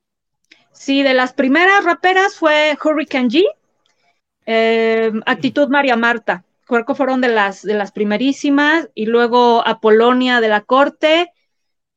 [0.72, 6.44] Sí, de las primeras raperas fue Hurricane G, Actitud María Marta
[6.84, 11.32] que fueron de las, de las primerísimas, y luego Apolonia de la Corte,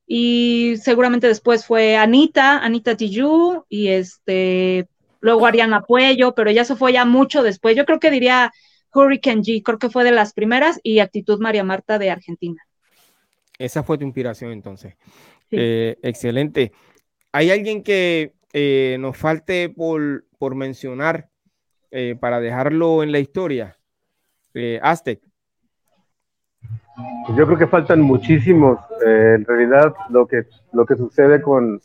[0.07, 4.89] y seguramente después fue Anita, Anita Tijoux, y este,
[5.21, 7.77] luego Ariana Puello, pero ya eso fue ya mucho después.
[7.77, 8.53] Yo creo que diría
[8.95, 12.63] Hurricane G, creo que fue de las primeras, y Actitud María Marta de Argentina.
[13.59, 14.95] Esa fue tu inspiración entonces.
[15.51, 16.73] Eh, excelente.
[17.33, 21.31] ¿Hay alguien que eh, nos falte por, por mencionar
[21.91, 23.77] eh, para dejarlo en la historia?
[24.81, 25.21] Aztec?
[27.37, 28.79] Yo creo que faltan muchísimos.
[29.05, 31.81] Eh, en realidad, lo que, lo que sucede con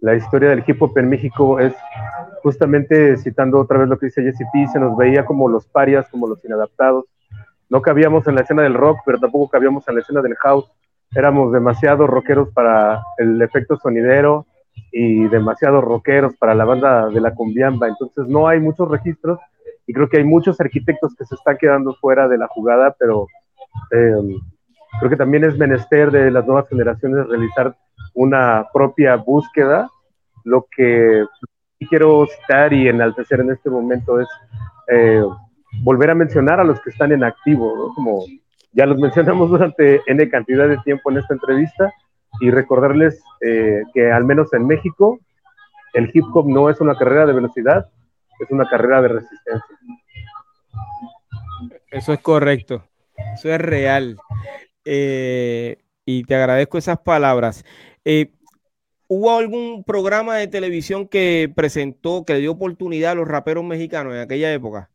[0.00, 1.74] la historia del hip hop en México es
[2.42, 6.08] justamente citando otra vez lo que dice Jesse P, se nos veía como los parias,
[6.10, 7.04] como los inadaptados.
[7.68, 10.70] No cabíamos en la escena del rock, pero tampoco cabíamos en la escena del house.
[11.14, 14.46] Éramos demasiado rockeros para el efecto sonidero
[14.90, 17.88] y demasiado rockeros para la banda de la cumbiamba.
[17.88, 19.38] Entonces no hay muchos registros
[19.86, 23.26] y creo que hay muchos arquitectos que se están quedando fuera de la jugada, pero
[23.90, 24.38] em,
[24.98, 27.76] creo que también es menester de las nuevas generaciones realizar
[28.14, 29.88] una propia búsqueda.
[30.44, 31.24] Lo que
[31.88, 34.28] quiero citar y enaltecer en este momento es
[34.88, 35.22] eh,
[35.82, 38.24] volver a mencionar a los que están en activo, como
[38.72, 41.92] ya los mencionamos durante N cantidad de tiempo en esta entrevista,
[42.40, 45.18] y recordarles eh, que al menos en México
[45.92, 47.88] el hip hop no es una carrera de velocidad,
[48.38, 49.76] es una carrera de resistencia.
[51.90, 52.84] Eso es correcto,
[53.34, 54.16] eso es real.
[54.84, 57.64] Eh, y te agradezco esas palabras.
[58.04, 58.32] Eh,
[59.08, 64.20] ¿Hubo algún programa de televisión que presentó, que dio oportunidad a los raperos mexicanos en
[64.20, 64.90] aquella época?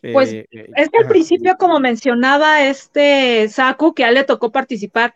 [0.00, 4.50] Pues eh, es que al principio, como mencionaba este Saku, que a él le tocó
[4.50, 5.14] participar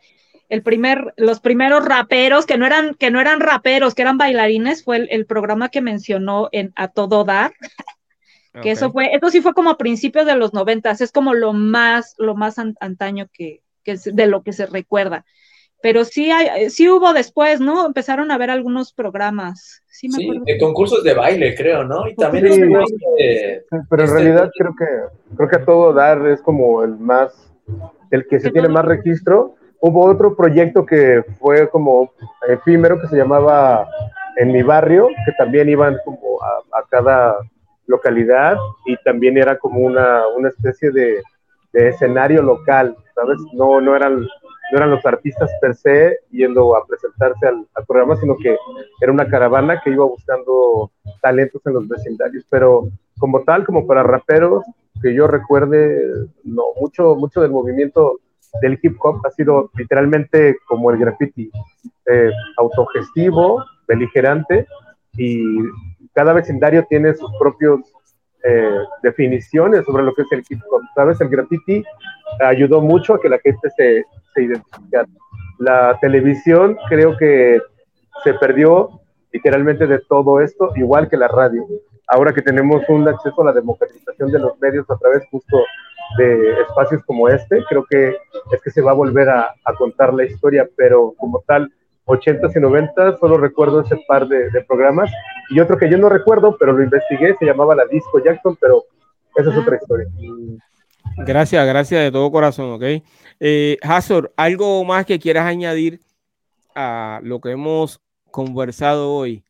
[0.48, 4.84] el primer, los primeros raperos, que no eran, que no eran raperos, que eran bailarines,
[4.84, 7.52] fue el, programa que mencionó en A Todo Dar.
[8.62, 11.52] Que eso fue, eso sí fue como a principios de los noventas, es como lo
[11.52, 15.24] más, lo más antaño que, que de lo que se recuerda.
[15.82, 17.84] Pero sí, hay, sí hubo después, ¿no?
[17.84, 19.82] Empezaron a ver algunos programas.
[19.86, 22.08] Sí, me de concursos de baile, creo, ¿no?
[22.08, 26.82] Y también pero en este realidad creo que creo que a todo dar es como
[26.82, 27.52] el más,
[28.10, 32.10] el que se tiene más registro Hubo otro proyecto que fue como
[32.48, 33.86] efímero que se llamaba
[34.38, 37.36] En mi barrio, que también iban como a, cada
[37.86, 38.56] localidad
[38.86, 41.22] y también era como una, una especie de,
[41.72, 43.38] de, escenario local, ¿sabes?
[43.52, 48.36] No, no, eran, no eran los artistas per se yendo a presentarse al, programa, sino
[48.36, 48.56] que
[49.00, 54.02] era una caravana que iba buscando talentos en los vecindarios, pero como tal, como para
[54.02, 54.64] raperos,
[55.02, 56.02] que yo recuerde,
[56.44, 58.20] no, mucho, mucho del movimiento
[58.60, 61.50] del hip hop ha sido literalmente como el graffiti,
[62.06, 64.66] eh, autogestivo, beligerante,
[65.16, 65.42] y
[66.14, 67.80] cada vecindario tiene sus propios
[68.42, 70.82] eh, definiciones sobre lo que es el hip hop.
[70.94, 71.84] Sabes, el graffiti
[72.40, 74.04] ayudó mucho a que la gente se,
[74.34, 75.08] se identificara.
[75.58, 77.60] La televisión creo que
[78.22, 79.00] se perdió
[79.32, 81.66] literalmente de todo esto, igual que la radio.
[82.06, 85.58] Ahora que tenemos un acceso a la democratización de los medios a través justo
[86.18, 88.16] de espacios como este, creo que
[88.52, 91.72] es que se va a volver a, contar la historia, pero como tal,
[92.06, 95.10] 80s y 90 solo recuerdo ese par de, programas
[95.50, 98.84] y otro que yo no recuerdo, pero lo investigué, se llamaba La Disco Jackson, pero
[99.36, 100.06] esa es otra historia.
[101.18, 103.02] Gracias, gracias de todo corazón, ¿ok?
[103.40, 106.00] Eh, Hazor, ¿algo más que quieras añadir
[106.74, 108.00] a lo que hemos
[108.30, 109.44] conversado hoy?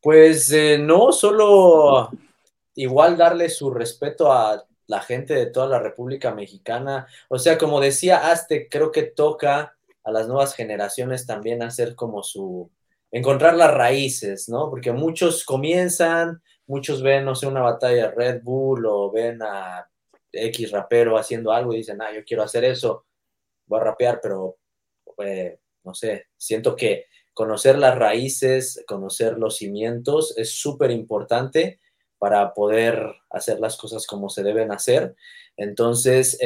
[0.00, 2.10] Pues eh, no, solo
[2.74, 7.06] igual darle su respeto a la gente de toda la República Mexicana.
[7.28, 12.22] O sea, como decía Aztec, creo que toca a las nuevas generaciones también hacer como
[12.22, 12.70] su,
[13.10, 14.70] encontrar las raíces, ¿no?
[14.70, 19.88] Porque muchos comienzan, muchos ven, no sé, una batalla Red Bull o ven a
[20.32, 23.06] X rapero haciendo algo y dicen, ah, yo quiero hacer eso,
[23.66, 24.58] voy a rapear, pero,
[25.18, 31.80] eh, no sé, siento que conocer las raíces, conocer los cimientos es súper importante
[32.18, 35.16] para poder hacer las cosas como se deben hacer.
[35.56, 36.36] Entonces,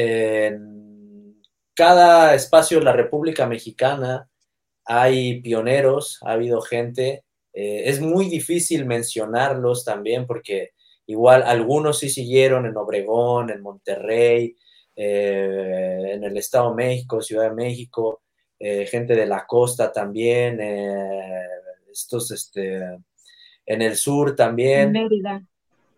[1.75, 4.29] cada espacio de la República Mexicana
[4.85, 7.25] hay pioneros, ha habido gente.
[7.53, 10.73] Eh, es muy difícil mencionarlos también porque
[11.07, 14.57] igual algunos sí siguieron en Obregón, en Monterrey,
[14.97, 18.23] eh, en el Estado de México, Ciudad de México,
[18.59, 20.61] eh, gente de la costa también,
[21.91, 22.79] estos, este,
[23.67, 24.93] en el sur también.
[24.93, 25.43] Mérida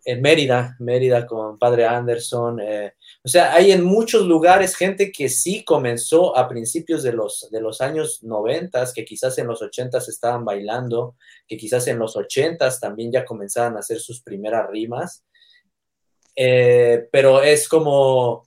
[0.07, 2.61] en Mérida, Mérida con Padre Anderson.
[2.61, 2.95] Eh,
[3.25, 7.61] o sea, hay en muchos lugares gente que sí comenzó a principios de los, de
[7.61, 11.17] los años 90, que quizás en los 80 estaban bailando,
[11.49, 15.25] que quizás en los 80 también ya comenzaban a hacer sus primeras rimas.
[16.37, 18.47] Eh, pero es como,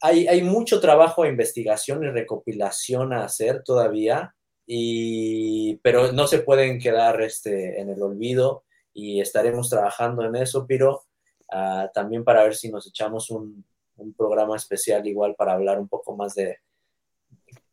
[0.00, 4.34] hay, hay mucho trabajo de investigación y recopilación a hacer todavía,
[4.66, 8.64] y, pero no se pueden quedar este, en el olvido
[8.98, 11.04] y estaremos trabajando en eso, Piro,
[11.52, 13.64] ah, también para ver si nos echamos un,
[14.16, 16.58] programa especial igual para hablar un poco más de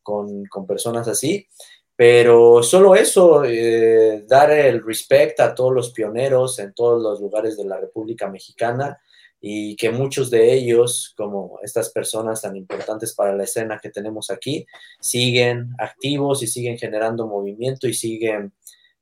[0.01, 1.47] con, personas así.
[1.95, 7.57] Pero solo eso, eh, dar el respeto a todos los pioneros en todos los lugares
[7.57, 8.99] de la República Mexicana
[9.39, 14.30] y que muchos de ellos, como estas personas tan importantes para la escena que tenemos
[14.30, 14.65] aquí,
[14.99, 18.53] siguen activos y siguen generando movimiento y siguen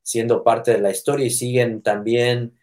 [0.04, 2.54] siendo parte de la historia y siguen también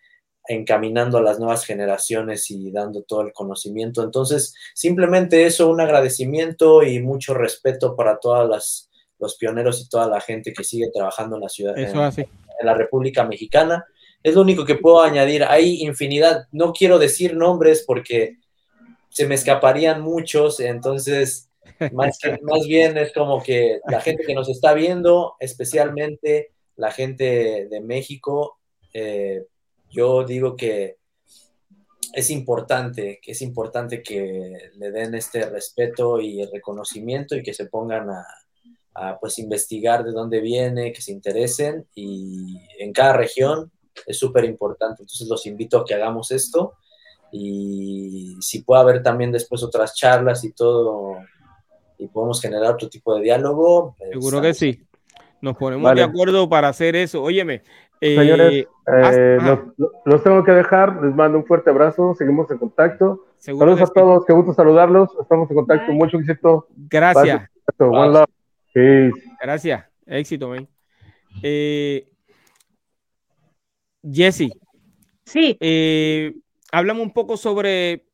[0.47, 4.03] encaminando a las nuevas generaciones y dando todo el conocimiento.
[4.03, 8.89] Entonces, simplemente eso, un agradecimiento y mucho respeto para todos
[9.19, 12.27] los pioneros y toda la gente que sigue trabajando en la ciudad, en, en,
[12.63, 13.85] la República Mexicana.
[14.23, 15.45] Es lo único que puedo añadir.
[15.45, 18.39] Hay infinidad, no quiero decir nombres porque
[19.09, 21.51] se me escaparían muchos, entonces,
[21.93, 27.69] más, más bien es como que la gente que nos está viendo, especialmente la gente
[27.69, 28.59] de México,
[28.95, 29.45] eh,
[29.91, 30.97] yo digo que
[32.15, 37.53] es importante, que es importante que le den este respeto y el reconocimiento y que
[37.53, 43.71] se pongan a, pues investigar de dónde viene, que se interesen y en cada región
[44.07, 45.03] es súper importante.
[45.03, 46.75] Entonces los invito a que hagamos esto
[47.31, 51.19] y si puede haber también después otras charlas y todo
[51.99, 53.95] y podemos generar otro tipo de diálogo.
[53.99, 54.87] Pues, Seguro que sí.
[55.41, 57.23] Nos ponemos de acuerdo para hacer eso.
[57.23, 57.63] Óyeme.
[58.01, 59.39] Eh, Señores, eh,
[60.05, 61.03] los, tengo que dejar.
[61.03, 62.15] Les mando un fuerte abrazo.
[62.15, 63.27] Seguimos en contacto.
[63.39, 64.25] Saludos a todos.
[64.27, 65.11] Qué gusto saludarlos.
[65.21, 65.93] Estamos en contacto.
[65.93, 66.67] Mucho éxito.
[66.77, 67.49] Gracias.
[69.41, 69.85] Gracias.
[70.07, 70.69] Éxito, man.
[71.43, 72.09] Eh,
[74.03, 74.51] Jesse.
[75.25, 75.57] Sí.
[75.61, 76.35] Eh,
[76.73, 78.07] hablamos un poco sobre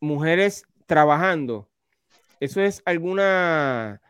[0.00, 1.68] mujeres trabajando.
[2.40, 4.00] ¿Eso es alguna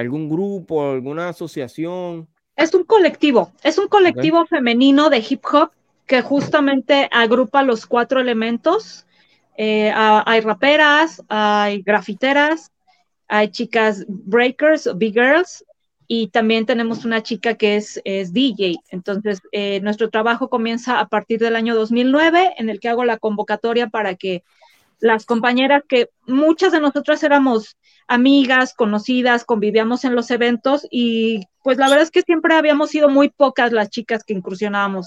[0.00, 2.28] algún grupo, alguna asociación?
[2.56, 5.70] Es un colectivo, es un colectivo femenino de hip hop
[6.06, 9.06] que justamente agrupa los cuatro elementos.
[9.56, 12.72] Eh, hay raperas, hay grafiteras,
[13.28, 15.64] hay chicas breakers, big girls,
[16.12, 18.74] y también tenemos una chica que es, es DJ.
[18.90, 23.18] Entonces, eh, nuestro trabajo comienza a partir del año 2009, en el que hago la
[23.18, 24.42] convocatoria para que
[25.00, 27.76] las compañeras que muchas de nosotras éramos
[28.06, 33.08] amigas, conocidas, convivíamos en los eventos y pues la verdad es que siempre habíamos sido
[33.08, 35.06] muy pocas las chicas que incursionábamos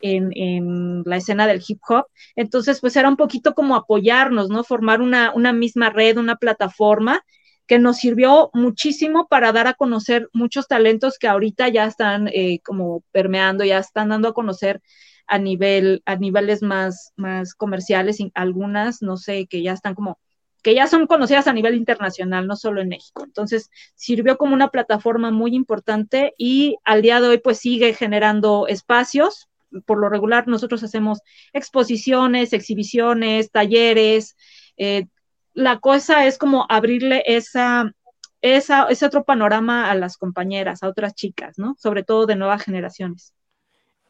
[0.00, 2.06] en, la escena del hip hop.
[2.36, 4.62] Entonces pues era un poquito como apoyarnos, ¿no?
[4.64, 7.22] Formar una, misma red, una plataforma
[7.66, 12.60] que nos sirvió muchísimo para dar a conocer muchos talentos que ahorita ya están eh,
[12.62, 14.82] como permeando, ya están dando a conocer
[15.26, 20.18] a nivel, a niveles más, más comerciales, algunas, no sé, que ya están como,
[20.62, 23.24] que ya son conocidas a nivel internacional, no solo en México.
[23.24, 28.66] Entonces, sirvió como una plataforma muy importante y al día de hoy, pues sigue generando
[28.66, 29.48] espacios.
[29.86, 31.20] Por lo regular, nosotros hacemos
[31.52, 34.36] exposiciones, exhibiciones, talleres.
[34.78, 35.06] Eh,
[35.52, 37.92] la cosa es como abrirle esa,
[38.40, 41.76] esa, ese otro panorama a las compañeras, a otras chicas, ¿no?
[41.78, 43.33] Sobre todo de nuevas generaciones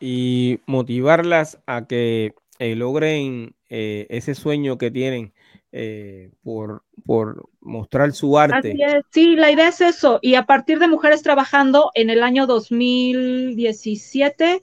[0.06, 5.32] y motivarlas a que eh, logren eh, ese sueño que tienen
[5.72, 8.76] eh, por, por, mostrar su arte.
[9.10, 10.18] Sí, la idea es eso.
[10.20, 14.62] Y a partir de Mujeres Trabajando, en el año 2017,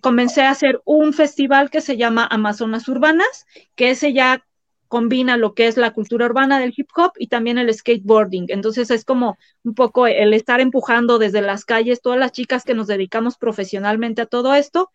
[0.00, 3.46] comencé a hacer un festival que se llama Amazonas Urbanas,
[3.76, 4.44] que ese ya
[4.88, 8.46] combina lo que es la cultura urbana del hip hop y también el skateboarding.
[8.48, 12.74] Entonces es como un poco el estar empujando desde las calles, todas las chicas que
[12.74, 14.90] nos dedicamos profesionalmente a todo esto,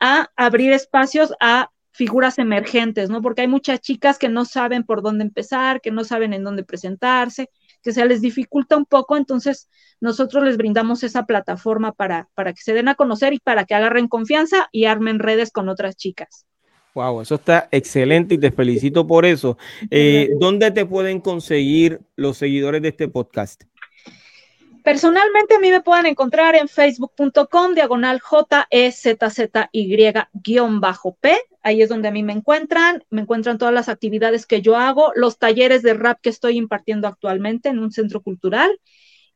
[0.00, 3.20] a abrir espacios a figuras emergentes, ¿no?
[3.20, 6.64] Porque hay muchas chicas que no saben por dónde empezar, que no saben en dónde
[6.64, 7.50] presentarse,
[7.82, 9.68] que se les dificulta un poco, entonces
[10.00, 13.74] nosotros les brindamos esa plataforma para, para que se den a conocer y para que
[13.74, 16.46] agarren confianza y armen redes con otras chicas.
[16.94, 19.56] Wow, eso está excelente y te felicito por eso.
[19.90, 23.62] Eh, ¿Dónde te pueden conseguir los seguidores de este podcast?
[24.84, 28.56] Personalmente a mí me pueden encontrar en facebook.com diagonal J-E-Z-Z-Y-P.
[31.62, 33.04] Ahí es donde a mí me encuentran.
[33.08, 37.06] Me encuentran todas las actividades que yo hago, los talleres de rap que estoy impartiendo
[37.06, 38.78] actualmente en un centro cultural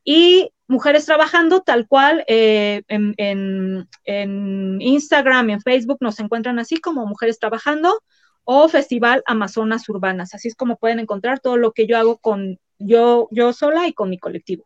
[0.09, 6.77] y Mujeres Trabajando, tal cual eh, en, en Instagram y en Facebook nos encuentran así
[6.77, 8.01] como Mujeres Trabajando
[8.45, 10.33] o Festival Amazonas Urbanas.
[10.33, 13.93] Así es como pueden encontrar todo lo que yo hago con yo, yo sola y
[13.93, 14.63] con mi colectivo.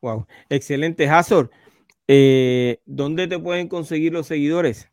[0.00, 1.08] Wow, excelente.
[1.08, 1.50] Hazor,
[2.06, 4.88] eh, ¿dónde te pueden conseguir los seguidores?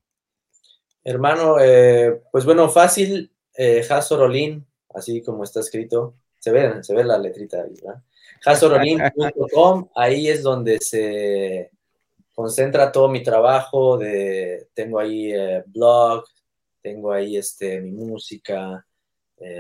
[1.04, 4.66] Hermano, eh, pues bueno, fácil, eh, Hazor Olin,
[4.96, 6.16] así como está escrito.
[6.40, 8.02] Se ve, se ve la letrita ahí, ¿verdad?
[8.46, 11.72] Hazorolin.com, ahí es donde se
[12.34, 13.98] concentra todo mi trabajo.
[13.98, 16.26] De, tengo ahí eh, blog,
[16.82, 18.86] tengo ahí este, mi música,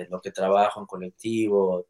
[0.09, 1.87] lo que trabajo en colectivo.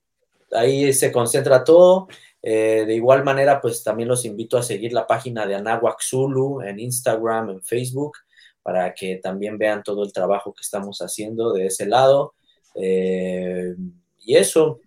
[0.52, 2.08] Ahí se concentra todo.
[2.46, 6.62] Eh, de igual manera, pues también los invito a seguir la página de Anahuac Zulu
[6.62, 8.18] en Instagram, en Facebook,
[8.62, 12.34] para que también vean todo el trabajo que estamos haciendo de ese lado.
[12.76, 13.76] Eh,
[14.20, 14.82] y eso,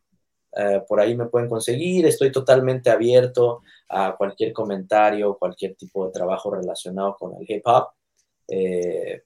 [0.57, 2.07] eh, por ahí me pueden conseguir.
[2.07, 7.89] Estoy totalmente abierto a cualquier comentario, cualquier tipo de trabajo relacionado con el hip hop.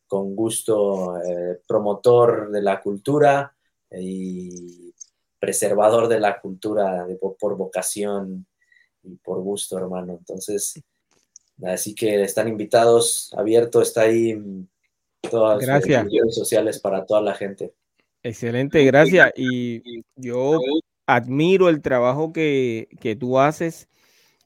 [0.07, 1.15] con gusto,
[1.67, 3.55] promotor de la cultura
[3.91, 4.93] y
[5.41, 8.47] preservador de la cultura de, por vocación
[9.03, 10.17] y por gusto, hermano.
[10.19, 10.81] Entonces,
[11.65, 14.39] así que están invitados, abierto, está ahí
[15.29, 17.73] todas las redes sociales para toda la gente.
[18.23, 19.33] Excelente, gracias.
[19.37, 20.59] Y yo
[21.15, 22.89] admiro el trabajo que,
[23.19, 23.89] tú haces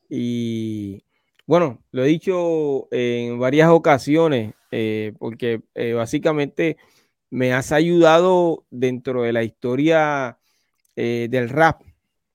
[0.08, 1.04] y
[1.46, 6.78] bueno, lo he dicho en varias ocasiones, eh, porque eh, básicamente
[7.30, 10.38] me has ayudado dentro de la historia
[10.96, 11.82] eh, del rap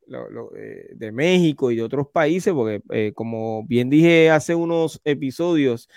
[0.08, 5.88] de México y de otros países, porque como bien dije hace unos episodios,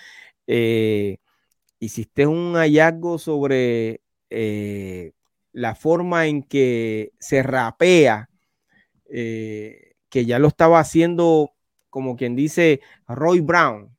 [1.79, 4.03] hiciste un hallazgo sobre
[5.53, 8.29] la forma en que se rapea,
[9.09, 11.53] que ya lo estaba haciendo
[11.91, 13.97] como quien dice Roy Brown.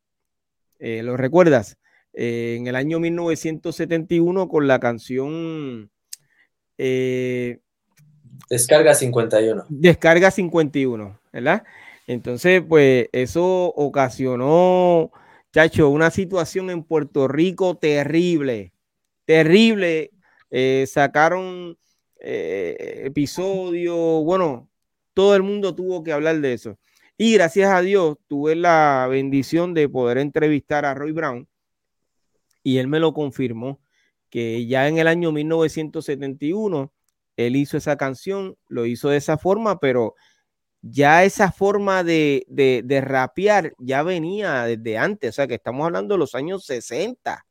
[0.80, 1.78] ¿Lo recuerdas?
[2.14, 5.90] en el año 1971 con la canción
[8.50, 9.66] Descarga 51.
[9.70, 11.64] Descarga 51, ¿verdad?
[12.08, 15.12] Entonces, pues eso ocasionó,
[15.54, 18.74] chacho, una situación en Puerto Rico terrible,
[19.26, 20.12] terrible.
[20.56, 21.80] Eh, sacaron
[22.20, 24.70] eh, episodios, bueno,
[25.16, 26.78] todo el mundo tuvo que hablar de eso.
[27.18, 31.48] Y gracias a Dios tuve la bendición de poder entrevistar a Roy Brown
[32.62, 33.82] y él me lo confirmó
[34.30, 36.94] que ya en el año 1971
[37.36, 40.14] él hizo esa canción, lo hizo de esa forma, pero
[40.84, 46.14] ya esa forma de, de, rapear ya venía desde antes, o sea que estamos hablando
[46.14, 47.44] de los años 60.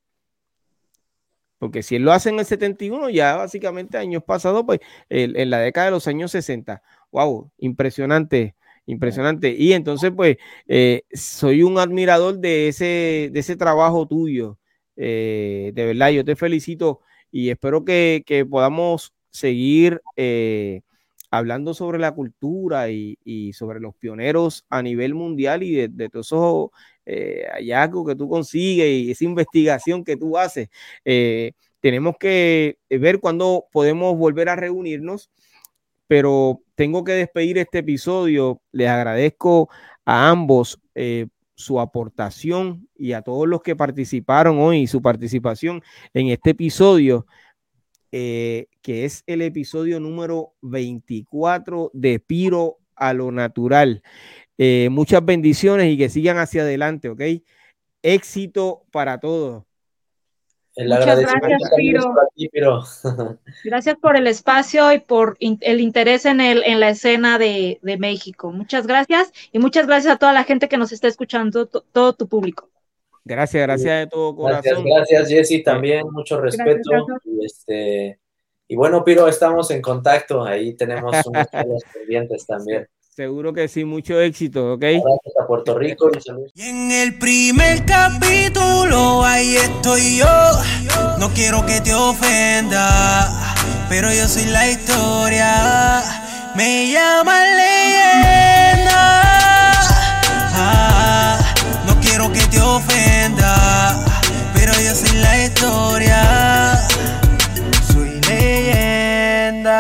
[1.63, 5.61] Porque si él lo hace en el 71, ya básicamente años pasados, pues en, la
[5.61, 6.83] década de los años 60.
[7.13, 7.53] ¡Wow!
[7.59, 9.55] Impresionante, impresionante.
[9.57, 14.59] Y entonces, pues, eh, soy un admirador de ese, de ese trabajo tuyo.
[14.97, 20.83] Eh, de verdad, yo te felicito y espero que, que podamos seguir eh,
[21.33, 26.69] hablando sobre la cultura y, sobre los pioneros a nivel mundial y de, todos esos
[27.07, 30.69] eh, hallazgos que tú consigues y esa investigación que tú haces.
[31.05, 35.31] Eh, tenemos que ver cuándo podemos volver a reunirnos,
[36.07, 38.61] pero tengo que despedir este episodio.
[38.71, 39.71] Les agradezco
[40.05, 40.79] a ambos
[41.55, 45.83] su aportación y a todos los que participaron hoy, su participación
[46.13, 47.27] en este episodio.
[48.15, 54.03] Eh, que es el episodio número 24 de Piro a lo Natural.
[54.59, 57.23] Eh, muchas bendiciones y que sigan hacia adelante, ¿ok?
[58.03, 59.65] Éxito para todos.
[60.77, 62.83] Muchas gracias, Piro.
[63.65, 68.53] gracias por el espacio y por el interés en, el, en la escena de, México.
[68.53, 72.27] Muchas gracias y muchas gracias a toda la gente que nos está escuchando, todo tu
[72.27, 72.72] público.
[73.25, 74.85] Gracias, gracias de todo corazón.
[74.85, 76.91] Gracias, gracias Jessy, también, mucho respeto.
[77.25, 78.19] Y, este,
[78.67, 81.47] y bueno, Piro, estamos en contacto, ahí tenemos unos
[81.93, 82.89] pendientes también.
[83.15, 84.81] Seguro que sí, mucho éxito, ¿ok?
[84.81, 86.11] Gracias a Puerto Rico.
[86.55, 90.27] Y en el primer capítulo, ahí estoy yo.
[91.19, 93.29] No quiero que te ofenda,
[93.91, 96.03] pero yo soy la historia.
[96.57, 98.42] Me llaman leyenda.
[102.77, 104.05] ofenda,
[104.55, 106.81] pero yo soy la historia,
[107.93, 109.73] soy leyenda.